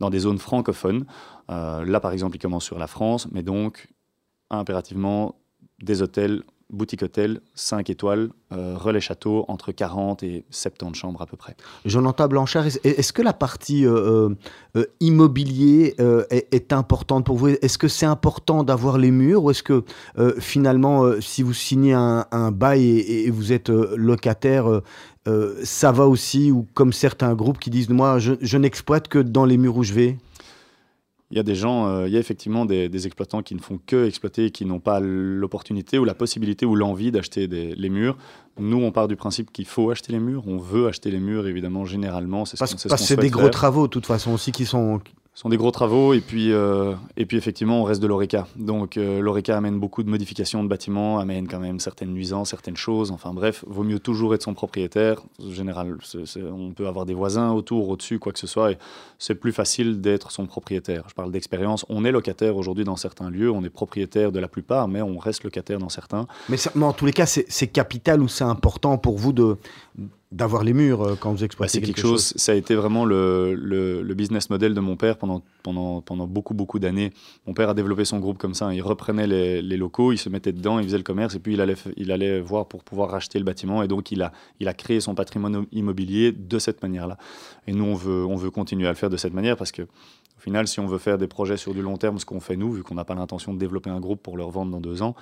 [0.00, 1.06] dans des zones francophones.
[1.50, 3.88] Euh, là, par exemple, il commence sur la France, mais donc
[4.50, 5.36] impérativement
[5.82, 11.26] des hôtels boutique hôtel, 5 étoiles, euh, relais château, entre 40 et 70 chambres à
[11.26, 11.56] peu près.
[11.86, 14.30] Jonathan Blanchard, est-ce que la partie euh,
[14.76, 15.96] euh, immobilier
[16.30, 17.48] est, importante pour vous?
[17.48, 19.84] Est-ce que c'est important d'avoir les murs ou est-ce que
[20.38, 24.82] finalement, si vous signez un, bail et, vous êtes locataire,
[25.64, 29.46] ça va aussi Ou comme certains groupes qui disent, moi, je, je n'exploite que dans
[29.46, 30.18] les murs où je vais?
[31.30, 33.78] Il y a des gens, euh, il y a effectivement des, exploitants qui ne font
[33.86, 38.16] que exploiter, qui n'ont pas l'opportunité ou la possibilité ou l'envie d'acheter les murs.
[38.58, 40.44] Nous, on part du principe qu'il faut acheter les murs.
[40.46, 42.44] On veut acheter les murs, évidemment, généralement.
[42.44, 45.00] C'est parce, que c'est des gros travaux, de toute façon, aussi, qui sont,
[45.38, 48.48] sont des gros travaux et puis, euh, et puis effectivement on reste de l'ORECA.
[48.56, 52.76] Donc euh, l'ORECA amène beaucoup de modifications de bâtiments, amène quand même certaines nuisances, certaines
[52.76, 53.12] choses.
[53.12, 55.22] Enfin bref, vaut mieux toujours être son propriétaire.
[55.40, 55.96] En général,
[56.36, 58.72] on peut avoir des voisins autour, au-dessus, quoi que ce soit.
[59.20, 61.04] C'est plus facile d'être son propriétaire.
[61.08, 61.86] Je parle d'expérience.
[61.88, 65.18] On est locataire aujourd'hui dans certains lieux, on est propriétaire de la plupart, mais on
[65.18, 66.26] reste locataire dans certains.
[66.48, 69.56] Mais, mais en tous les cas, c'est capital ou c'est important pour vous de
[70.30, 73.54] d'avoir les murs euh, quand vous exploitez c'est quelque, chose, Ça a été vraiment le,
[73.54, 77.12] le, business model de mon père pendant, pendant, pendant beaucoup, beaucoup d'années.
[77.46, 78.74] Mon père a développé son groupe comme ça.
[78.74, 81.54] Il reprenait les, les, locaux, il se mettait dedans, il faisait le commerce et puis
[81.54, 83.82] il allait, il allait voir pour pouvoir racheter le bâtiment.
[83.82, 87.16] Et donc, il a, il a créé son patrimoine immobilier de cette manière-là.
[87.66, 89.82] Et nous, on veut, on veut continuer à le faire de cette manière parce que
[90.38, 92.56] au final, si on veut faire des projets sur du long terme, ce qu'on fait
[92.56, 95.02] nous, vu qu'on n'a pas l'intention de développer un groupe pour le revendre dans deux
[95.02, 95.16] ans,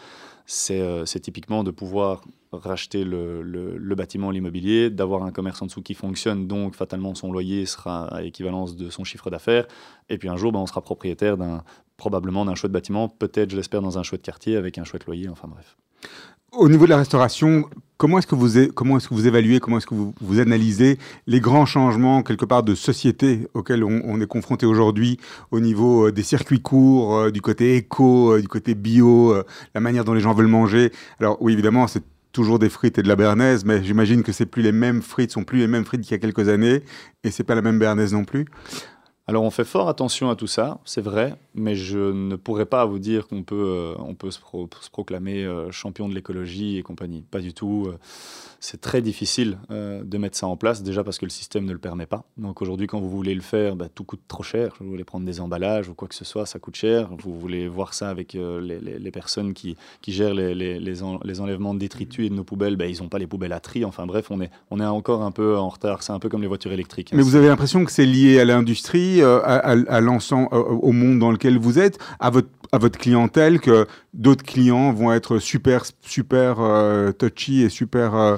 [0.45, 5.95] c'est euh, typiquement de pouvoir racheter le, bâtiment, l'immobilier, d'avoir un commerce en dessous qui
[5.95, 9.67] fonctionne, donc fatalement son loyer sera à équivalence de son chiffre d'affaires,
[10.11, 11.39] et puis un jour, ben, on sera propriétaire
[11.97, 15.31] probablement d'un chouette bâtiment, peut-être, je l'espère, dans un chouette quartier avec un chouette loyer,
[15.31, 15.79] enfin bref.
[16.57, 19.77] Au niveau de la restauration, comment est-ce que vous, comment est-ce que vous évaluez, comment
[19.77, 24.65] est-ce que vous, analysez les grands changements, quelque part, de société auxquels on, est confronté
[24.65, 25.19] aujourd'hui
[25.51, 29.37] au niveau euh, des circuits courts, euh, du côté éco, euh, du côté bio,
[29.75, 30.93] la manière dont les gens veulent manger?
[31.21, 34.47] Alors oui, évidemment, c'est toujours des frites et de la bernaise, mais j'imagine que c'est
[34.47, 36.83] plus les mêmes frites, sont plus les mêmes frites qu'il y a quelques années,
[37.23, 38.47] et c'est pas la même bernaise non plus.
[39.29, 42.85] Alors on fait fort attention à tout ça, c'est vrai, mais je ne pourrais pas
[42.85, 44.39] vous dire qu'on peut, euh, on peut se,
[44.93, 47.23] proclamer euh, champion de l'écologie et compagnie.
[47.23, 47.87] Pas du tout.
[47.89, 47.99] Euh,
[48.61, 51.79] c'est très difficile de mettre ça en place, déjà parce que le système ne le
[51.79, 52.25] permet pas.
[52.37, 54.75] Donc aujourd'hui, quand vous voulez le faire, bah, tout coûte trop cher.
[54.81, 57.11] Vous voulez prendre des emballages ou quoi que ce soit, ça coûte cher.
[57.19, 59.77] Vous voulez voir ça avec les, personnes qui,
[60.09, 61.03] gèrent les,
[61.41, 63.85] enlèvements de détritus et de nos poubelles, bah, ils n'ont pas les poubelles à tri.
[63.85, 66.03] Enfin bref, on est, on est encore un peu en retard.
[66.03, 67.13] C'est un peu comme les voitures électriques.
[67.13, 71.59] Mais vous avez l'impression que c'est lié à l'industrie, à, l'ensemble, au monde dans lequel
[71.59, 77.69] vous êtes, à votre, clientèle, que d'autres clients vont être super, super euh, touchy et
[77.69, 78.15] super.
[78.15, 78.37] Euh,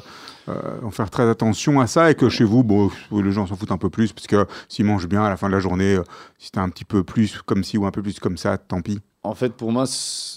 [0.48, 3.70] euh, faire très attention à ça et que chez vous, bon, les gens s'en foutent
[3.70, 5.98] un peu plus parce que s'ils mangent bien à la fin de la journée,
[6.38, 8.80] si c'était un petit peu plus comme ci ou un peu plus comme ça, tant
[8.80, 8.98] pis.
[9.24, 9.84] En fait, pour moi,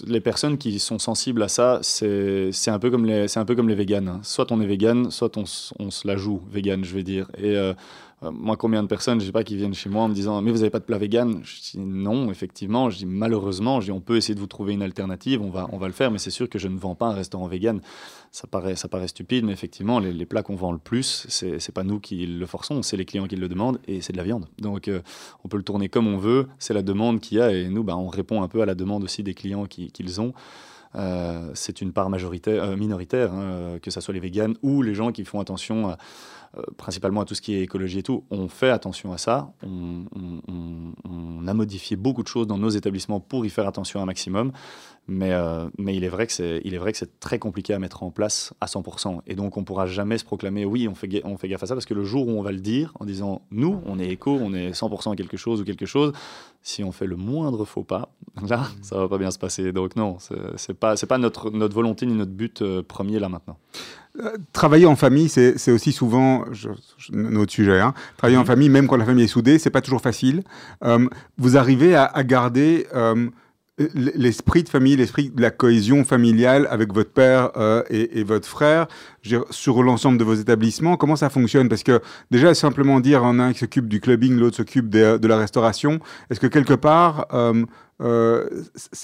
[0.06, 3.54] les personnes qui sont sensibles à ça, c'est un peu comme les, c'est un peu
[3.54, 4.18] comme les véganes.
[4.22, 7.30] Soit on est vegan, soit on, se la joue vegan, je vais dire.
[7.38, 7.72] Et euh,
[8.30, 10.50] moi, combien de personnes, je sais pas, qui viennent chez moi en me disant Mais
[10.50, 11.40] vous n'avez pas de plat vegan?
[11.42, 12.90] Je dis Non, effectivement.
[12.90, 15.68] Je dis Malheureusement, je dis, on peut essayer de vous trouver une alternative, on va,
[15.72, 17.80] on va le faire, mais c'est sûr que je ne vends pas un restaurant vegan.
[18.30, 21.72] Ça paraît, ça paraît stupide, mais effectivement, les, plats qu'on vend le plus, c'est n'est
[21.74, 24.24] pas nous qui le forçons, c'est les clients qui le demandent et c'est de la
[24.24, 24.46] viande.
[24.58, 25.02] Donc, euh,
[25.44, 27.84] on peut le tourner comme on veut, c'est la demande qu'il y a et nous,
[27.84, 30.32] bah, on répond un peu à la demande aussi des clients qu'ils ont.
[30.94, 35.10] Euh, c'est une part majoritaire, minoritaire, hein, que ce soit les véganes ou les gens
[35.10, 35.98] qui font attention à
[36.56, 39.52] euh, principalement à tout ce qui est écologie et tout, on fait attention à ça.
[39.62, 44.52] On, a modifié beaucoup de choses dans nos établissements pour y faire attention un maximum.
[45.08, 48.66] Mais, euh, mais il est vrai que c'est très compliqué à mettre en place à
[48.66, 49.20] 100%.
[49.26, 51.66] Et donc, on ne pourra jamais se proclamer, oui, on fait, on fait gaffe à
[51.66, 54.08] ça, parce que le jour où on va le dire, en disant, nous, on est
[54.08, 56.12] éco, on est 100% quelque chose ou quelque chose,
[56.62, 58.14] si on fait le moindre faux pas,
[58.48, 58.82] là, mmh.
[58.82, 59.72] ça va pas bien se passer.
[59.72, 60.18] Donc non,
[60.56, 63.58] c'est pas, pas notre, notre volonté ni notre but euh, premier là maintenant.
[64.20, 66.44] Euh, travailler en famille, c'est aussi souvent
[67.10, 67.80] notre sujet.
[67.80, 67.92] Hein.
[68.18, 68.46] Travailler en mmh.
[68.46, 70.44] famille, même quand la famille est soudée, c'est pas toujours facile.
[71.38, 72.86] Vous arrivez à, à garder
[73.94, 78.86] l'esprit de famille, l'esprit de la cohésion familiale avec votre père euh, et, votre frère
[79.50, 80.96] sur l'ensemble de vos établissements.
[80.96, 81.68] Comment ça fonctionne?
[81.68, 85.36] Parce que déjà, simplement dire en un qui s'occupe du clubbing, l'autre s'occupe de, la
[85.36, 87.64] restauration, est-ce que quelque part, euh,
[88.00, 88.48] euh,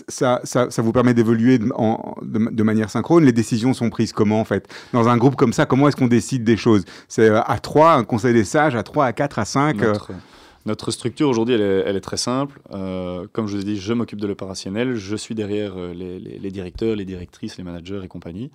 [0.08, 3.24] ça, ça, vous permet d'évoluer de, manière synchrone?
[3.24, 4.68] Les décisions sont prises comment en fait?
[4.92, 6.84] Dans un groupe comme ça, comment est-ce qu'on décide des choses?
[7.08, 10.12] C'est à trois, un conseil des sages, à trois, à quatre, à cinq notre
[10.90, 12.60] structure aujourd'hui, elle, est très simple.
[12.72, 14.96] Euh, comme je vous ai dit, je m'occupe de l'opérationnel.
[14.96, 18.50] Je suis derrière euh, les, directeurs, les directrices, les managers et compagnie.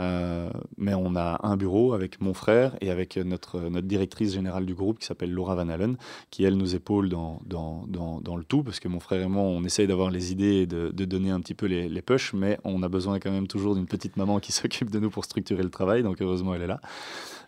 [0.00, 4.66] Euh, mais on a un bureau avec mon frère et avec notre, notre directrice générale
[4.66, 5.96] du groupe qui s'appelle Laura Van Allen,
[6.30, 9.86] qui elle nous épaule dans, le tout, parce que mon frère et moi, on essaye
[9.86, 12.82] d'avoir les idées et de, de, donner un petit peu les, les pushs, mais on
[12.82, 15.70] a besoin quand même toujours d'une petite maman qui s'occupe de nous pour structurer le
[15.70, 16.80] travail, donc heureusement elle est là.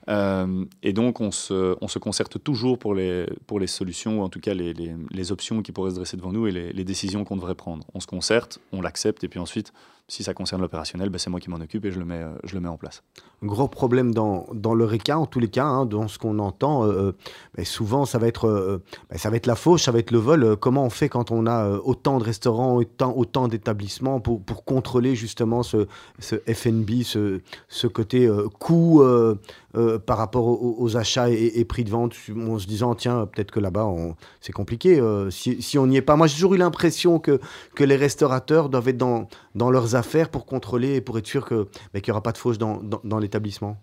[0.09, 3.27] Euh, et donc, on se, on se, concerte toujours pour les,
[3.67, 6.73] solutions, ou en tout cas les options qui pourraient se dresser devant nous et les,
[6.73, 7.85] les décisions qu'on devrait prendre.
[7.95, 9.73] On se concerte, on l'accepte, et puis ensuite,
[10.09, 12.55] si ça concerne l'opérationnel, ben, c'est moi qui m'en occupe et je le mets, je
[12.55, 13.03] le mets en place.
[13.43, 16.87] Gros problème dans, dans le RECA, en tous les cas, hein, dans ce qu'on entend,
[17.55, 18.81] ben, souvent ça va, être,
[19.11, 20.57] ben, ça va être la fauche, ça va être le vol.
[20.57, 22.81] comment on fait quand on a autant de restaurants,
[23.15, 25.87] autant, d'établissements pour, pour contrôler justement ce,
[26.19, 29.03] ce FNB, ce, ce côté coût
[29.77, 33.61] euh, par rapport aux, achats et, prix de vente, en se disant, tiens, peut-être que
[33.61, 33.93] là-bas,
[34.41, 34.99] c'est compliqué.
[34.99, 36.17] Euh, si, on n'y est pas.
[36.17, 37.41] Moi, j'ai toujours eu l'impression que,
[37.75, 41.45] que les restaurateurs doivent être dans, dans leurs affaires pour contrôler et pour être sûr
[41.45, 43.83] que, bah, qu'il n'y aura pas de fauche dans, dans, l'établissement?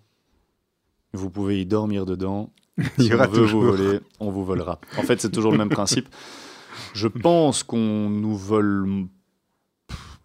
[1.13, 2.51] Vous pouvez y dormir dedans.
[2.97, 4.79] Si on veut vous voler, on vous volera.
[4.97, 6.07] En fait, c'est toujours le même principe.
[6.93, 9.07] Je pense qu'on nous vole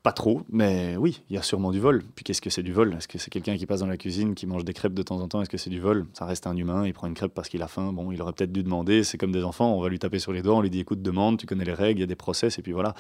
[0.03, 2.03] pas trop, mais oui, il y a sûrement du vol.
[2.15, 2.95] Puis qu'est-ce que c'est du vol?
[2.97, 5.21] Est-ce que c'est quelqu'un qui passe dans la cuisine, qui mange des crêpes de temps
[5.21, 5.43] en temps?
[5.43, 6.07] Est-ce que c'est du vol?
[6.13, 7.93] Ça reste un humain, il prend une crêpe parce qu'il a faim.
[7.93, 9.03] Bon, il aurait peut-être dû demander.
[9.03, 11.03] C'est comme des enfants, on va lui taper sur les doigts, on lui dit écoute,
[11.03, 12.95] demande, tu connais les règles, il y a des process, et puis voilà.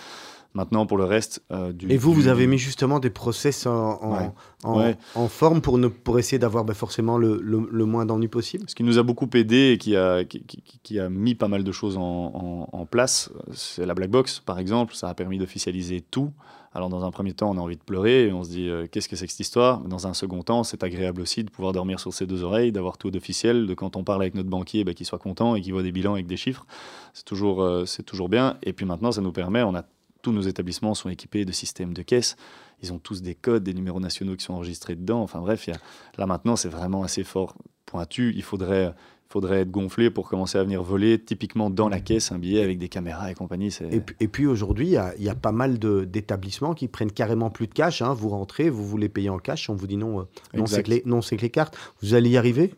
[0.54, 1.42] Maintenant, pour le reste.
[1.52, 4.24] Euh, du, et vous, vous avez mis justement des process en,
[4.64, 8.64] en, forme pour, ne, pour essayer d'avoir bah, forcément le, le, moins d'ennuis possible?
[8.68, 11.64] Ce qui nous a beaucoup aidé et qui a, qui, qui a mis pas mal
[11.64, 14.94] de choses en, en place, c'est la black box, par exemple.
[14.94, 16.32] Ça a permis d'officialiser tout.
[16.72, 18.86] Alors dans un premier temps, on a envie de pleurer, et on se dit euh,
[18.90, 19.80] qu'est-ce que c'est que cette histoire?
[19.80, 22.98] Dans un second temps, c'est agréable aussi de pouvoir dormir sur ses deux oreilles, d'avoir
[22.98, 25.72] tout d'officiel, de quand on parle avec notre banquier, bah, qu'il soit content et qu'il
[25.72, 26.66] voit des bilans avec des chiffres.
[27.14, 28.58] C'est toujours, euh, c'est toujours bien.
[28.62, 29.84] Et puis maintenant, ça nous permet, on a
[30.22, 32.36] tous nos établissements sont équipés de systèmes de caisse.
[32.82, 35.22] Ils ont tous des codes, des numéros nationaux qui sont enregistrés dedans.
[35.22, 35.68] Enfin bref,
[36.16, 37.54] là maintenant, c'est vraiment assez fort
[37.86, 38.32] pointu.
[38.36, 38.94] Il faudrait
[39.28, 42.78] faudrait être gonflé pour commencer à venir voler typiquement dans la caisse un billet avec
[42.78, 43.74] des caméras et compagnie.
[43.90, 47.74] Et, et, puis aujourd'hui, il y, a pas mal d'établissements qui prennent carrément plus de
[47.74, 48.00] cash.
[48.00, 48.14] Hein.
[48.14, 50.22] Vous rentrez, vous voulez payer en cash, on vous dit non, euh,
[50.54, 51.76] non c'est que, que, les cartes.
[52.00, 52.74] Vous allez y arriver?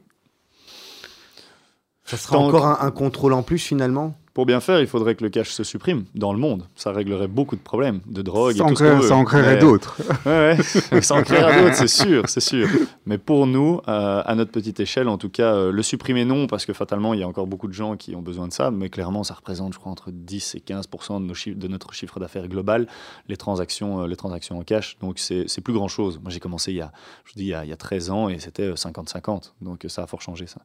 [2.04, 4.16] Ça sera encore un, contrôle en plus finalement?
[4.40, 6.66] Pour bien faire, il faudrait que le cash se supprime dans le monde.
[6.74, 10.00] Ça réglerait beaucoup de problèmes, de drogue ça et tout ce Ça en créerait d'autres.
[10.24, 10.56] ouais,
[11.02, 12.66] ça en créerait d'autres, c'est sûr, c'est sûr.
[13.04, 16.46] Mais pour nous, euh, à notre petite échelle, en tout cas, euh, le supprimer non,
[16.46, 18.70] parce que fatalement, il y a encore beaucoup de gens qui ont besoin de ça.
[18.70, 22.18] Mais clairement, ça représente, je crois, entre 10 et 15 de, nos de notre chiffre
[22.18, 22.86] d'affaires global,
[23.28, 24.96] les transactions, euh, les transactions en cash.
[25.02, 26.18] Donc, c'est plus grand-chose.
[26.22, 26.92] Moi, j'ai commencé il y, a,
[27.26, 29.52] je dis, il, y a, il y a 13 ans et c'était 50-50.
[29.60, 30.62] Donc, ça a fort changé, ça.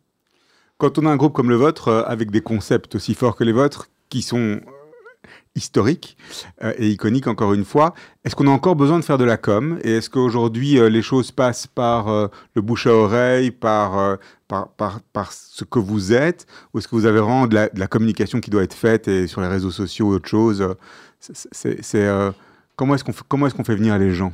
[0.77, 3.45] Quand on a un groupe comme le vôtre, euh, avec des concepts aussi forts que
[3.45, 4.59] les vôtres, qui sont euh,
[5.55, 6.17] historiques
[6.63, 7.93] euh, et iconiques encore une fois,
[8.25, 9.79] est-ce qu'on a encore besoin de faire de la com?
[9.83, 14.17] Et est-ce qu'aujourd'hui les choses passent par le bouche à oreille, par,
[14.49, 14.67] par,
[15.13, 16.45] par, ce que vous êtes?
[16.73, 19.39] Ou est-ce que vous avez vraiment de la, communication qui doit être faite et sur
[19.39, 20.75] les réseaux sociaux ou autre chose?
[22.75, 24.33] Comment est-ce qu'on comment est-ce qu'on fait venir les gens?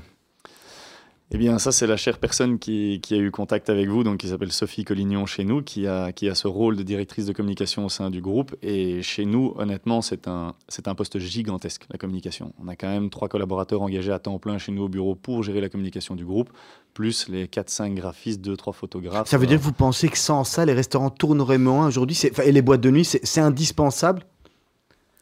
[1.34, 4.28] Eh bien, ça, c'est la chère personne qui, a eu contact avec vous, donc qui
[4.28, 7.86] s'appelle Sophie Collignon chez nous, qui a, qui a ce rôle de directrice de communication
[7.86, 8.54] au sein du groupe.
[8.62, 12.52] Et chez nous, honnêtement, c'est un, c'est un poste gigantesque, la communication.
[12.62, 15.42] On a quand même trois collaborateurs engagés à temps plein chez nous au bureau pour
[15.42, 16.50] gérer la communication du groupe,
[16.94, 19.30] plus les 4-5 graphistes, 2-3 photographes.
[19.30, 22.52] Ça veut dire que vous pensez que sans ça, les restaurants tourneraient moins aujourd'hui Et
[22.52, 24.26] les boîtes de nuit, c'est, c'est indispensable?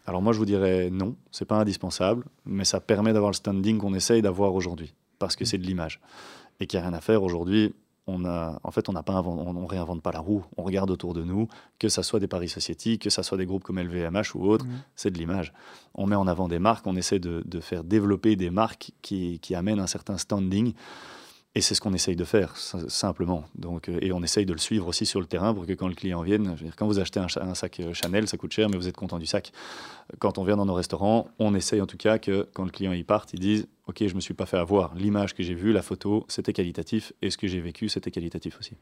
[0.07, 3.77] Alors moi je vous dirais non, c'est pas indispensable, mais ça permet d'avoir le standing
[3.77, 5.99] qu'on essaye d'avoir aujourd'hui parce que c'est de l'image.
[6.59, 7.73] Et qu'il n'y a rien à faire aujourd'hui.
[8.07, 10.43] On a, en fait, on n'a pas on, réinvente pas la roue.
[10.57, 11.47] On regarde autour de nous,
[11.77, 14.65] que ça soit des paris society, que ça soit des groupes comme LVMH ou autres,
[14.95, 15.53] c'est de l'image.
[15.93, 19.53] On met en avant des marques, on essaie de, faire développer des marques qui, qui
[19.53, 20.73] amènent un certain standing.
[21.55, 23.43] Et c'est ce qu'on essaye de faire, simplement.
[23.55, 25.87] Donc, euh, et on essaye de le suivre aussi sur le terrain pour que quand
[25.87, 28.37] le client vienne, je veux dire, quand vous achetez un, un, sac euh, Chanel, ça
[28.37, 29.51] coûte cher, mais vous êtes content du sac.
[30.17, 32.93] Quand on vient dans nos restaurants, on essaye en tout cas que quand le client
[32.93, 34.93] y parte, il dise ok, je me suis pas fait avoir.
[34.95, 38.57] L'image que j'ai vue, la photo, c'était qualitatif, et ce que j'ai vécu, c'était qualitatif
[38.59, 38.73] aussi.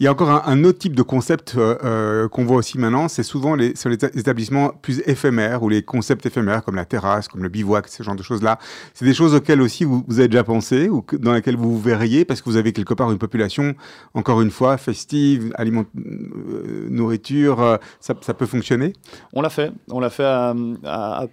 [0.00, 3.08] Il y a encore un, autre type de concept euh, euh, qu'on voit aussi maintenant,
[3.08, 7.28] c'est souvent les, sur les établissements plus éphémères, ou les concepts éphémères, comme la terrasse,
[7.28, 8.58] comme le bivouac, ce genre de choses-là.
[8.94, 12.24] C'est des choses auxquelles aussi vous, avez déjà pensé, ou dans lesquelles vous vous verriez,
[12.24, 13.74] parce que vous avez quelque part une population,
[14.14, 18.94] encore une fois, festive, aliment, euh, nourriture, ça, peut fonctionner?
[19.34, 20.41] On l'a fait, on l'a fait à,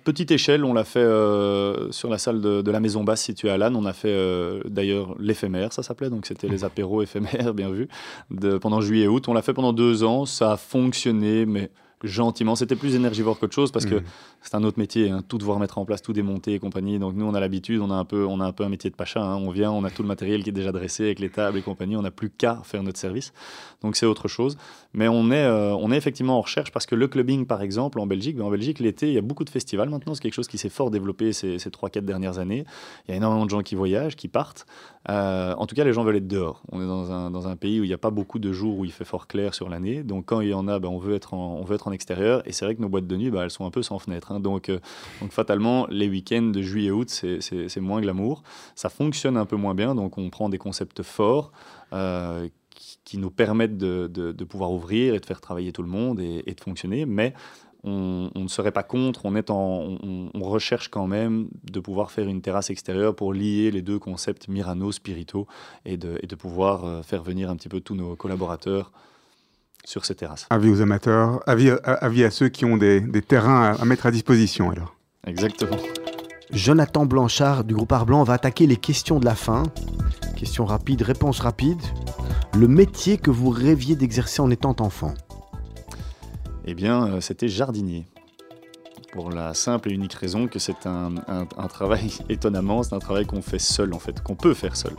[0.03, 1.05] petite échelle, on l'a fait
[1.91, 3.76] sur la salle de, de la maison maison basse située à Lannes.
[3.76, 7.88] On a fait euh, d'ailleurs l'éphémère, ça s'appelait, donc c'était les apéros éphémères, bien vu,
[8.32, 9.28] de, pendant juillet et août.
[9.28, 11.70] On l'a fait pendant deux ans, ça a fonctionné, mais
[12.04, 12.56] gentiment.
[12.56, 14.04] C'était plus énergivore qu'autre chose parce que mmh.
[14.41, 17.00] c'est un autre métier, hein, tout devoir mettre en place, tout démonter et compagnie.
[17.00, 18.89] Donc nous, on a l'habitude, on a un peu, on a un peu un métier
[18.89, 19.22] de pacha.
[19.22, 19.36] Hein.
[19.36, 21.62] On vient, on a tout le matériel qui est déjà dressé avec les tables et
[21.62, 21.95] compagnie.
[21.95, 23.34] On n'a plus qu'à faire notre service.
[23.82, 24.58] Donc c'est autre chose.
[24.93, 28.00] Mais on est, euh, on est effectivement en recherche parce que le clubbing, par exemple,
[28.00, 30.16] en Belgique, ben, en Belgique, l'été, il y a beaucoup de festivals maintenant.
[30.16, 32.66] C'est quelque chose qui s'est fort développé ces, ces 3-4 dernières années.
[33.08, 34.66] Il y a énormément de gens qui voyagent, qui partent.
[35.10, 36.62] Euh, en tout cas, les gens veulent être dehors.
[36.72, 38.78] On est dans un, dans un pays où il n'y a pas beaucoup de jours
[38.78, 40.03] où il fait fort clair sur l'année.
[40.03, 41.91] Donc quand il y en a, ben, on, veut être en, on veut être en
[41.91, 42.47] extérieur.
[42.47, 44.32] Et c'est vrai que nos boîtes de nuit, bah, elles sont un peu sans fenêtre.
[44.32, 44.39] Hein.
[44.39, 44.80] donc, euh,
[45.22, 48.43] donc fatalement, les week-ends de juillet-août, c'est moins glamour.
[48.76, 49.95] Ça fonctionne un peu moins bien.
[49.95, 51.51] Donc on prend des concepts forts.
[51.93, 52.47] Euh,
[53.03, 56.43] qui, nous permettent de, de, pouvoir ouvrir et de faire travailler tout le monde et,
[56.45, 57.07] et de fonctionner.
[57.07, 57.34] Mais
[57.84, 62.27] on, ne serait pas contre, on, est en, on, recherche quand même de pouvoir faire
[62.27, 65.47] une terrasse extérieure pour lier les deux concepts Mirano, Spirito,
[65.86, 68.91] et de, et de pouvoir euh, faire venir un petit peu tous nos collaborateurs
[69.86, 70.45] sur ces terrasses.
[70.49, 74.11] Avis aux amateurs, avis, avis à ceux qui ont des, des terrains à, mettre à
[74.11, 74.95] disposition alors.
[75.25, 75.77] Exactement.
[76.51, 79.63] Jonathan Blanchard du groupe Arblanc va attaquer les questions de la fin.
[80.36, 81.82] Questions rapides, réponses rapides.
[82.57, 85.13] Le métier que vous rêviez d'exercer en étant enfant?
[86.70, 88.05] Eh bien, euh, c'était jardinier.
[89.12, 91.16] Pour la simple et unique raison que c'est un,
[91.68, 94.93] travail, étonnamment, c'est un travail qu'on fait seul, en fait, qu'on peut faire seul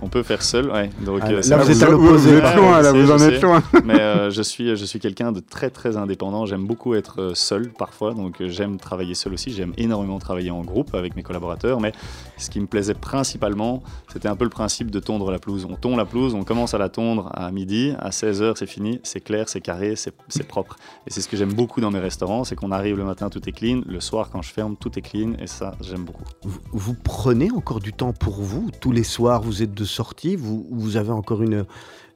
[0.00, 0.70] qu'on peut faire seul.
[0.70, 0.90] Ouais.
[1.04, 2.40] Donc, ah, euh, là, vous êtes à l'opposé.
[2.40, 3.62] Vous loin, là, vous en êtes loin.
[3.84, 6.46] Mais euh, je suis, je suis quelqu'un de très, très indépendant.
[6.46, 8.14] J'aime beaucoup être euh, seul parfois.
[8.14, 9.52] Donc, j'aime travailler seul aussi.
[9.52, 11.80] J'aime énormément travailler en groupe avec mes collaborateurs.
[11.80, 11.92] Mais
[12.38, 15.66] ce qui me plaisait principalement, c'était un peu le principe de tondre la pelouse.
[15.70, 17.92] On tond la pelouse, on commence à la tondre à midi.
[17.98, 19.00] À 16h, c'est fini.
[19.02, 20.76] C'est clair, c'est carré, c'est propre.
[21.06, 22.44] Et c'est ce que j'aime beaucoup dans mes restaurants.
[22.44, 23.82] C'est qu'on arrive le matin, tout est clean.
[23.86, 25.34] Le soir, quand je ferme, tout est clean.
[25.38, 26.24] Et ça, j'aime beaucoup.
[26.42, 28.70] Vous, vous prenez encore du temps pour vous?
[28.80, 31.66] Tous les soirs, vous êtes de sortie, vous, vous avez encore une,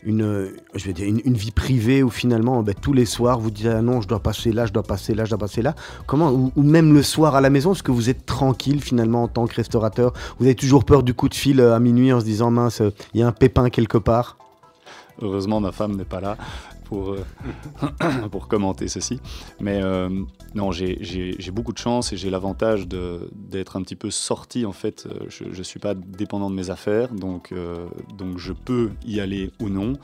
[0.04, 3.66] une, je vais dire, une, vie privée où finalement, ben, tous les soirs, vous dites
[3.66, 5.74] ah non, je dois passer là, je dois passer là, je dois passer là.
[6.06, 9.28] Comment ou, même le soir à la maison, est-ce que vous êtes tranquille finalement en
[9.28, 10.12] tant que restaurateur?
[10.38, 12.82] Vous avez toujours peur du coup de fil euh, à minuit en se disant mince,
[13.14, 14.36] il y a un pépin quelque part?
[15.22, 16.36] Heureusement, ma femme n'est pas là
[16.94, 19.18] pour, euh, pour commenter ceci.
[19.60, 20.08] Mais euh,
[20.54, 24.64] non, j'ai beaucoup de chance et j'ai l'avantage d'être un petit peu sorti.
[24.64, 27.52] En fait, euh, je ne suis pas dépendant de mes affaires, donc,
[28.16, 29.94] donc je peux y aller ou non.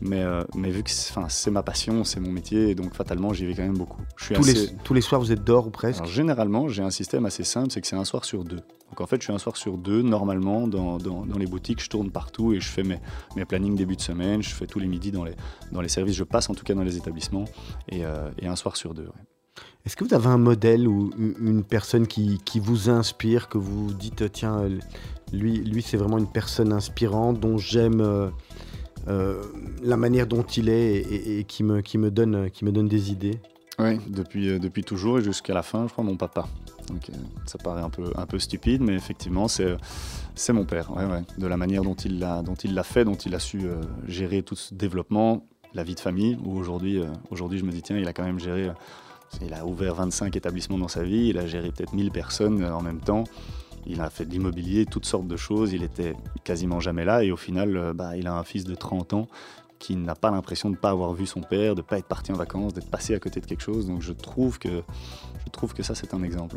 [0.00, 0.24] Mais,
[0.54, 3.76] mais vu que c'est ma passion, c'est mon métier, donc fatalement, j'y vais quand même
[3.76, 4.00] beaucoup.
[4.16, 6.04] Je suis tous, les, tous les soirs, vous êtes dehors ou presque?
[6.06, 8.60] Généralement, j'ai un système assez simple, c'est que c'est un soir sur deux.
[8.90, 11.88] Donc en fait, je suis un soir sur deux, normalement, dans, dans, les boutiques, je
[11.88, 12.98] tourne partout et je fais mes,
[13.36, 15.34] mes plannings début de semaine, je fais tous les midis dans les,
[15.72, 17.44] dans les services, je passe en tout cas dans les établissements,
[17.88, 19.08] et, euh, et un soir sur deux.
[19.84, 23.92] Est-ce que vous avez un modèle ou une personne qui, qui vous inspire, que vous
[23.92, 24.68] dites, tiens,
[25.32, 28.28] lui, lui c'est vraiment une personne inspirante dont j'aime euh,
[29.08, 29.42] euh,
[29.82, 32.88] la manière dont il est et, et, qui, me, qui, me donne, qui me donne
[32.88, 33.40] des idées?
[33.78, 36.48] Oui, depuis, depuis toujours et jusqu'à la fin, je crois, mon papa.
[36.90, 37.12] Donc, euh,
[37.46, 39.76] ça paraît un peu, un peu stupide, mais effectivement, c'est,
[40.34, 40.90] c'est mon père.
[41.38, 43.80] De la manière dont il, l'a, dont il l'a fait, dont il a su euh,
[44.06, 47.82] gérer tout ce développement, la vie de famille, où aujourd'hui, euh, aujourd'hui je me dis,
[47.82, 48.70] tiens, il a quand même géré,
[49.42, 52.82] il a ouvert 25 établissements dans sa vie, il a géré peut-être 1000 personnes en
[52.82, 53.24] même temps.
[53.86, 55.72] Il a fait de l'immobilier, toutes sortes de choses.
[55.72, 56.14] Il était
[56.44, 57.24] quasiment jamais là.
[57.24, 59.28] Et au final, bah, il a un fils de 30 ans
[59.78, 62.06] qui n'a pas l'impression de ne pas avoir vu son père, de ne pas être
[62.06, 63.86] parti en vacances, d'être passé à côté de quelque chose.
[63.86, 64.82] Donc je trouve que,
[65.44, 66.56] je trouve que ça, c'est un exemple.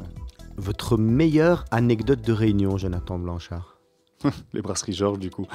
[0.58, 3.81] Votre meilleure anecdote de réunion, Jonathan Blanchard?
[4.54, 5.48] les brasseries Georges, du coup.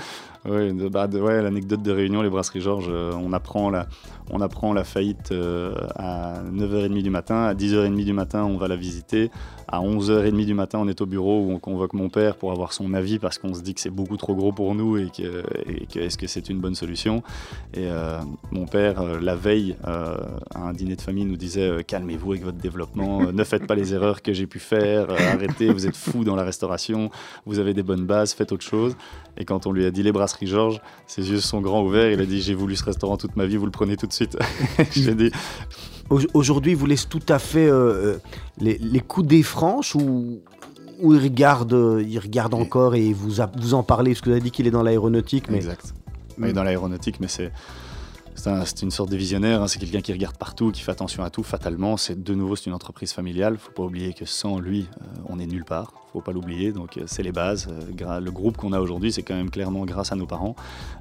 [0.48, 3.86] Oui, bah, ouais, l'anecdote de réunion, les brasseries Georges, euh, on, apprend la,
[4.30, 7.44] on apprend la faillite euh, à 9h30 du matin.
[7.44, 9.30] À 10h30 du matin, on va la visiter.
[9.68, 12.72] À 11h30 du matin, on est au bureau où on convoque mon père pour avoir
[12.72, 15.42] son avis parce qu'on se dit que c'est beaucoup trop gros pour nous et que,
[15.98, 17.22] est-ce que c'est une bonne solution?
[17.74, 18.20] Et euh,
[18.52, 20.16] mon père, la veille, à
[20.54, 24.22] un dîner de famille, nous disait calmez-vous avec votre développement, ne faites pas les erreurs
[24.22, 27.10] que j'ai pu faire, arrêtez, vous êtes fou dans la restauration,
[27.44, 28.96] vous avez des bonnes bases, faites autre chose.
[29.38, 32.10] Et quand on lui a dit les brasseries Georges, ses yeux sont grands ouverts.
[32.10, 34.12] Il a dit J'ai voulu ce restaurant toute ma vie, vous le prenez tout de
[34.12, 34.36] suite.
[34.90, 35.30] J'ai dit.
[36.34, 38.18] Aujourd'hui, vous laisse tout à fait euh,
[38.58, 40.40] les, les, coups des franches ou,
[41.00, 44.32] ou il regarde, euh, il regarde encore et vous, vous en parlez Parce que vous
[44.32, 45.50] avez dit qu'il est dans l'aéronautique.
[45.50, 45.56] Mais...
[45.56, 45.94] Exact.
[46.38, 47.50] Il est dans l'aéronautique, mais c'est
[48.36, 49.68] c'est une sorte de visionnaire, hein.
[49.68, 51.42] c'est quelqu'un qui regarde partout, qui fait attention à tout.
[51.42, 53.56] Fatalement, c'est de nouveau c'est une entreprise familiale.
[53.58, 55.92] Faut pas oublier que sans lui, euh, on est nulle part.
[56.12, 56.72] Faut pas l'oublier.
[56.72, 57.68] Donc euh, c'est les bases.
[57.70, 60.54] Euh, le groupe qu'on a aujourd'hui, c'est quand même clairement grâce à nos parents.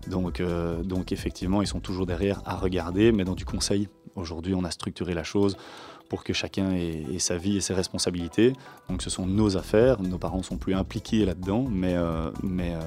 [0.07, 0.41] Donc
[0.83, 3.89] donc effectivement, ils sont toujours derrière à regarder, mais dans du conseil.
[4.15, 5.57] Aujourd'hui, on a structuré la chose
[6.09, 8.53] pour que chacun ait, sa vie et ses responsabilités.
[8.89, 12.79] Donc ce sont nos affaires, nos parents sont plus impliqués là-dedans, mais, euh, mais, euh,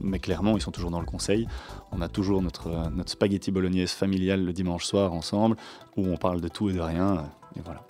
[0.00, 1.46] mais clairement ils sont toujours dans le conseil.
[1.90, 5.56] On a toujours notre, notre spaghetti bolognaise familiale le dimanche soir ensemble,
[5.96, 7.24] où on parle de tout et de rien.
[7.56, 7.84] Et voilà.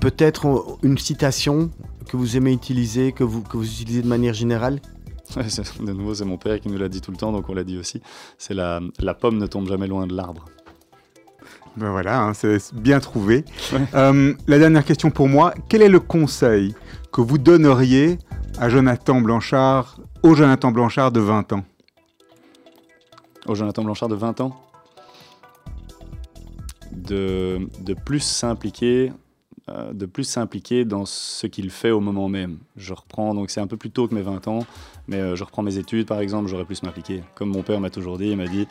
[0.00, 1.70] Peut-être une citation
[2.06, 4.80] que vous aimez utiliser, que vous, que vous utilisez de manière générale?
[5.80, 7.64] De nouveau, c'est mon père qui nous l'a dit tout le temps, donc on l'a
[7.64, 8.00] dit aussi.
[8.38, 10.44] C'est la, la pomme ne tombe jamais loin de l'arbre.
[11.76, 13.44] Ben voilà, hein, c'est bien trouvé.
[13.94, 16.74] Euh, la dernière question pour moi, quel est le conseil
[17.12, 18.18] que vous donneriez
[18.58, 21.64] à Jonathan Blanchard, au Jonathan Blanchard de 20 ans?
[23.46, 24.56] Au Jonathan Blanchard de 20 ans?
[26.92, 29.12] De, de plus s'impliquer
[29.68, 32.58] euh, de plus s'impliquer dans ce qu'il fait au moment même.
[32.76, 34.60] Je reprends, donc c'est un peu plus tôt que mes 20 ans,
[35.08, 37.24] mais euh, je reprends mes études par exemple, j'aurais plus m'impliquer.
[37.34, 38.68] Comme mon père m'a toujours dit, il m'a dit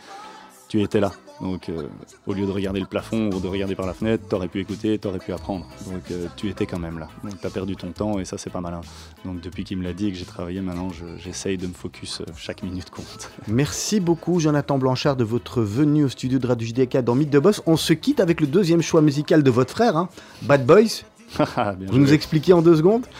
[0.75, 1.13] tu étais là.
[1.41, 1.87] Donc, euh,
[2.27, 4.97] au lieu de regarder le plafond ou de regarder par la fenêtre, t'aurais pu écouter,
[4.97, 5.67] t'aurais pu apprendre.
[5.85, 7.07] Donc, euh, tu étais quand même là.
[7.23, 8.81] Donc, t'as perdu ton temps et ça, c'est pas malin.
[9.23, 12.21] Donc, depuis qu'il me l'a dit et que j'ai travaillé, maintenant, j'essaye de me focus
[12.21, 13.31] euh, chaque minute compte.
[13.47, 17.39] Merci beaucoup, Jonathan Blanchard, de votre venue au studio de Radio JDK dans Mythe de
[17.39, 17.61] Boss.
[17.65, 20.09] On se quitte avec le deuxième choix musical de votre frère, hein,
[20.43, 21.03] Bad Boys.
[21.87, 23.05] Vous nous expliquez en deux secondes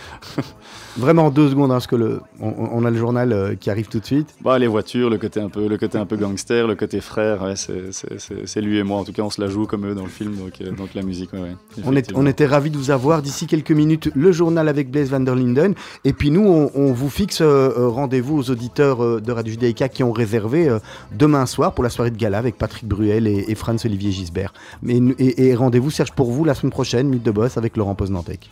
[0.98, 3.90] Vraiment en deux secondes, hein, parce que le, on, a le journal euh, qui arrive
[3.90, 4.34] tout de suite.
[4.42, 7.42] Bah, les voitures, le côté un peu, le côté un peu gangster, le côté frère,
[7.42, 9.00] ouais, c'est lui et moi.
[9.00, 10.94] En tout cas, on se la joue comme eux dans le film, donc, euh, donc
[10.94, 11.34] la musique.
[11.34, 11.54] Ouais,
[11.84, 13.22] on, est, on, était ravis de vous avoir.
[13.22, 15.74] D'ici quelques minutes, le journal avec Blaise van der Linden.
[16.06, 20.14] Et puis nous, on, vous fixe euh, rendez-vous aux auditeurs de Radio Judaïka qui ont
[20.14, 20.78] réservé
[21.12, 24.54] demain soir pour la soirée de gala avec Patrick Bruel et, et Franz-Olivier Gisbert.
[24.88, 27.95] Et rendez-vous, Serge, pour vous la semaine prochaine, Mythe de Boss avec Laurent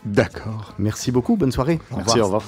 [0.05, 0.73] D'accord.
[0.79, 1.79] Merci beaucoup, bonne soirée.
[1.95, 2.43] Merci, au revoir.